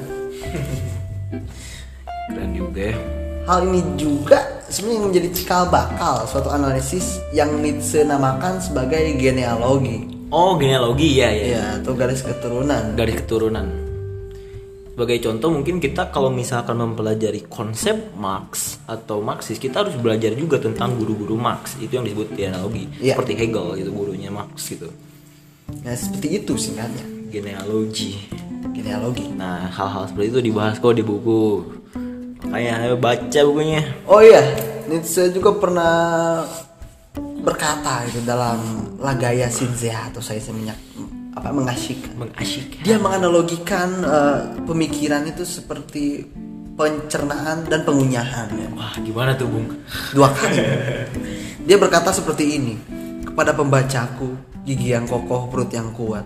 [2.80, 2.94] Ya.
[3.44, 10.54] Hal ini juga sebenarnya menjadi cikal bakal suatu analisis yang Nietzsche namakan sebagai genealogi, Oh,
[10.54, 11.44] genealogi ya ya.
[11.50, 12.94] ya atau garis keturunan.
[12.94, 13.66] Dari keturunan.
[14.90, 20.60] sebagai contoh mungkin kita kalau misalkan mempelajari konsep Marx atau Marxis kita harus belajar juga
[20.60, 23.16] tentang guru-guru Marx itu yang disebut genealogi Iya.
[23.16, 24.92] seperti Hegel gitu gurunya Marx gitu
[25.80, 27.00] Ya seperti itu singkatnya.
[27.32, 28.28] genealogi
[28.70, 29.32] Genealogi.
[29.32, 31.64] nah hal-hal seperti itu dibahas kok di buku
[32.48, 34.40] makanya ayo baca bukunya Oh iya,
[34.88, 35.94] Nietzsche juga pernah
[37.40, 38.58] berkata itu dalam
[39.00, 40.76] Lagaya Sinzea atau saya seminyak
[41.36, 42.16] apa mengasyik.
[42.18, 46.26] mengasyik Dia menganalogikan eh, pemikiran itu seperti
[46.74, 48.68] pencernaan dan pengunyahan ya.
[48.72, 49.68] wah gimana tuh bung
[50.16, 50.58] dua kali.
[51.68, 52.74] Dia berkata seperti ini
[53.20, 54.32] kepada pembacaku,
[54.64, 56.24] gigi yang kokoh, perut yang kuat.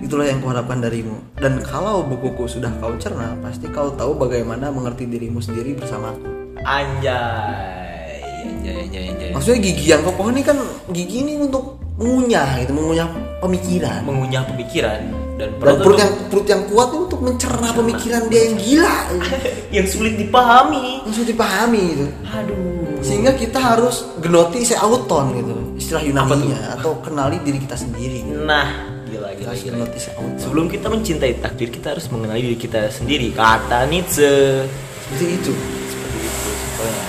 [0.00, 1.20] Itulah yang kuharapkan darimu.
[1.36, 6.24] Dan kalau bukuku sudah kau cerna, pasti kau tahu bagaimana mengerti dirimu sendiri bersamaku.
[6.60, 10.56] anjay anjay anjay anjay Maksudnya gigi yang kokoh ini kan
[10.92, 13.08] gigi ini untuk mengunyah gitu, mengunyah
[13.40, 14.00] pemikiran.
[14.04, 15.00] mengunyah pemikiran
[15.36, 19.30] dan Dan perut yang perut yang kuat untuk mencerna pemikiran dia yang gila, gitu.
[19.80, 22.06] yang sulit dipahami yang sulit dipahami gitu.
[22.24, 26.44] aduh Sehingga kita harus genoti se auton gitu, istilah Apa tuh?
[26.44, 28.20] Yunani atau kenali diri kita sendiri.
[28.44, 29.76] nah gila gila gila.
[29.84, 30.38] auton.
[30.38, 33.34] sebelum kita mencintai takdir kita harus mengenali diri kita sendiri.
[33.34, 34.64] Kata Nietzsche.
[35.10, 35.52] Seperti itu.
[35.90, 37.04] seperti itu simpelnya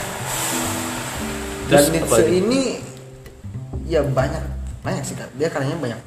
[1.69, 2.61] Dan Terus Nietzsche ini
[3.85, 4.43] ya banyak
[4.81, 5.29] banyak sih Kak.
[5.37, 6.01] Dia karyanya banyak.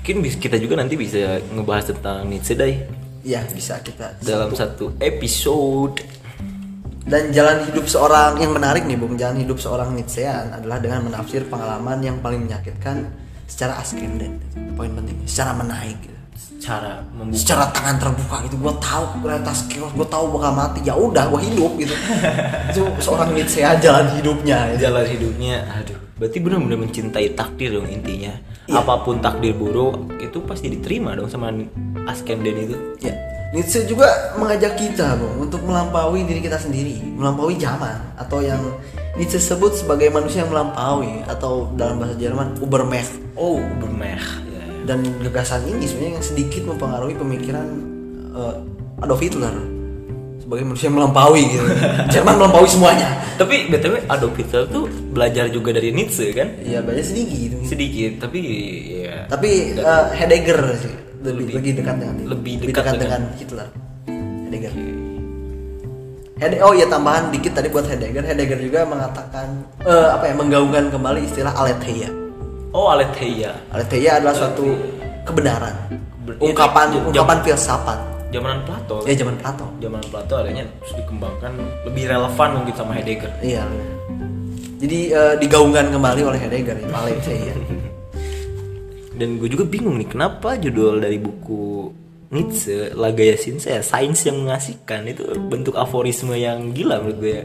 [0.00, 2.82] mungkin kita juga nanti bisa ngebahas tentang Nietzsche deh.
[3.22, 6.02] Ya bisa kita dalam satu episode.
[7.10, 11.42] Dan jalan hidup seorang yang menarik nih Bung, jalan hidup seorang Nietzschean adalah dengan menafsir
[11.48, 13.10] pengalaman yang paling menyakitkan
[13.50, 14.38] secara askenden.
[14.78, 16.16] Poin penting, secara menaik gitu.
[16.60, 20.78] cara membuka Secara tangan terbuka gitu, gue tahu realitas chaos, gue tahu bakal mati.
[20.84, 21.94] Ya udah, gue hidup gitu.
[22.70, 24.70] Itu seorang Nietzschean jalan hidupnya.
[24.76, 24.86] Gitu.
[24.86, 28.36] jalan hidupnya aduh berarti benar-benar mencintai takdir dong intinya
[28.68, 28.84] Iya.
[28.84, 31.48] apa pun takdir buruk itu pasti diterima dong sama
[32.06, 33.16] Askenden itu Ya,
[33.50, 38.60] Nietzsche juga mengajak kita Bung, untuk melampaui diri kita sendiri, melampaui zaman atau yang
[39.20, 43.12] Nietzsche sebut sebagai manusia yang melampaui atau dalam bahasa Jerman Ubermensch.
[43.36, 44.64] oh bermeh ya.
[44.86, 47.66] dan gagasan ini sebenarnya yang sedikit mempengaruhi pemikiran
[48.32, 48.56] eh,
[48.98, 49.52] Adolf Hitler
[50.40, 51.64] sebagai manusia yang melampaui gitu.
[52.16, 53.08] Jerman melampaui semuanya.
[53.36, 57.50] tapi btw Adolf Hitler tuh belajar juga dari Nietzsche kan Iya banyak sedikit.
[57.62, 58.40] sedikit tapi
[59.04, 63.68] ya Tapi eh, Heidegger sih lebih, lebih dekat dengan lebih dekat dekat, dengan- dengan, Hitler.
[64.42, 64.72] Heidegger.
[66.40, 68.24] Hede- oh ya tambahan dikit tadi buat Heidegger.
[68.24, 72.08] Heidegger juga mengatakan eh, apa ya menggaungkan kembali istilah aletheia.
[72.70, 74.62] oh Aletheia Aletheia adalah suatu
[75.22, 75.74] kebenaran,
[76.22, 77.98] Ber- ungkapan jam- ungkapan filsafat.
[78.30, 79.66] zamanan Plato Ya zaman Plato.
[79.76, 81.50] zaman Plato adanya terus dikembangkan
[81.82, 83.66] lebih relevan mungkin sama Heidegger Iya.
[84.78, 87.54] Jadi eh, digaungkan kembali oleh Heidegger itu Aletheia.
[89.18, 91.90] dan gue juga bingung nih kenapa judul dari buku
[92.30, 97.44] Nietzsche Lagaya Sinsea sains yang mengasihkan itu bentuk aforisme yang gila menurut gue ya.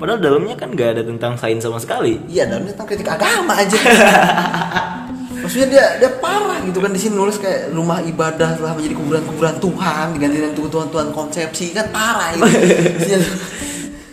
[0.00, 3.76] padahal dalamnya kan gak ada tentang sains sama sekali Iya, dalamnya tentang kritik agama aja.
[5.44, 9.56] Maksudnya dia dia parah gitu kan di sini nulis kayak rumah ibadah telah menjadi kuburan-kuburan
[9.62, 12.42] Tuhan diganti dengan Tuhan-Tuhan konsepsi kan parah itu.
[12.98, 13.36] Isinya tuh.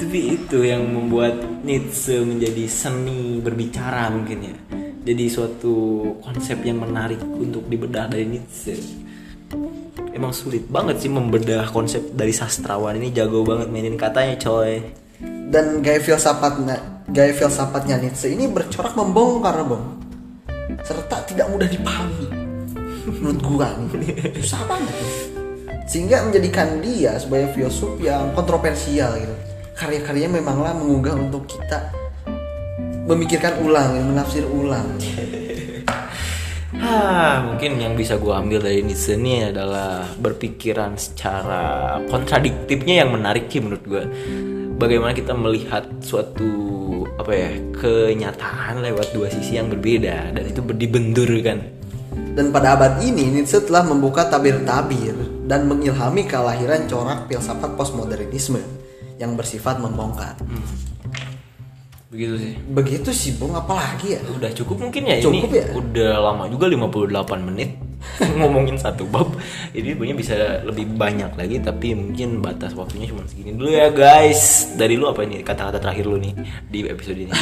[0.04, 4.56] tapi itu yang membuat Nietzsche menjadi seni berbicara mungkin ya
[5.04, 5.76] jadi suatu
[6.24, 9.03] konsep yang menarik untuk dibedah dari Nietzsche
[10.14, 14.80] emang sulit banget sih membedah konsep dari sastrawan ini jago banget mainin katanya coy
[15.54, 20.02] Dan gaya filsafatnya gaya filsafatnya Nietzsche ini bercorak membongkar, Bang.
[20.82, 22.26] Serta tidak mudah dipahami.
[23.22, 23.70] Menurut gua.
[24.42, 25.12] Susah banget tuh.
[25.86, 29.36] Sehingga menjadikan dia sebagai filsuf yang kontroversial gitu.
[29.78, 31.92] Karya-karyanya memanglah menggugah untuk kita
[33.06, 34.90] memikirkan ulang, menafsir ulang.
[36.84, 43.48] Ah, mungkin yang bisa gue ambil dari Nietzsche ini adalah berpikiran secara kontradiktifnya yang menarik
[43.48, 44.04] sih menurut gue.
[44.76, 46.52] Bagaimana kita melihat suatu
[47.16, 51.64] apa ya kenyataan lewat dua sisi yang berbeda dan itu dibenturkan.
[52.36, 55.16] Dan pada abad ini Nietzsche telah membuka tabir-tabir
[55.48, 58.60] dan mengilhami kelahiran corak filsafat postmodernisme
[59.24, 60.36] yang bersifat membongkar.
[62.14, 62.54] Begitu sih.
[62.70, 64.22] Begitu sih, Bung, apalagi ya?
[64.30, 65.66] Udah cukup mungkin ya Cukup ini ya?
[65.74, 67.10] udah lama juga 58
[67.50, 67.74] menit
[68.38, 69.34] ngomongin satu bab.
[69.74, 74.70] Jadi sebenarnya bisa lebih banyak lagi tapi mungkin batas waktunya cuma segini dulu ya guys.
[74.78, 76.38] Dari lu apa ini kata-kata terakhir lu nih
[76.70, 77.34] di episode ini?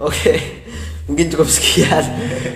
[0.00, 0.32] Oke,
[1.10, 2.04] mungkin cukup sekian.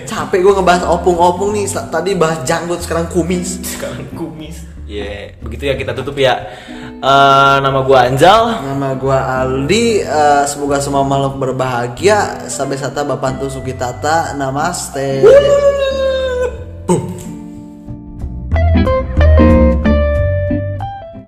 [0.07, 1.67] Capek gue ngebahas opung-opung nih.
[1.67, 3.59] Tadi bahas janggut, sekarang kumis.
[3.61, 4.74] Sekarang kumis.
[4.85, 6.53] Ya, begitu ya kita tutup ya.
[7.01, 8.61] Eh, nama gua Anjal.
[8.61, 9.85] Nama gue Aldi.
[10.05, 12.45] eh, semoga semua makhluk berbahagia.
[12.45, 14.37] Sampai sata Bapak Sukitata.
[14.37, 15.25] Namaste.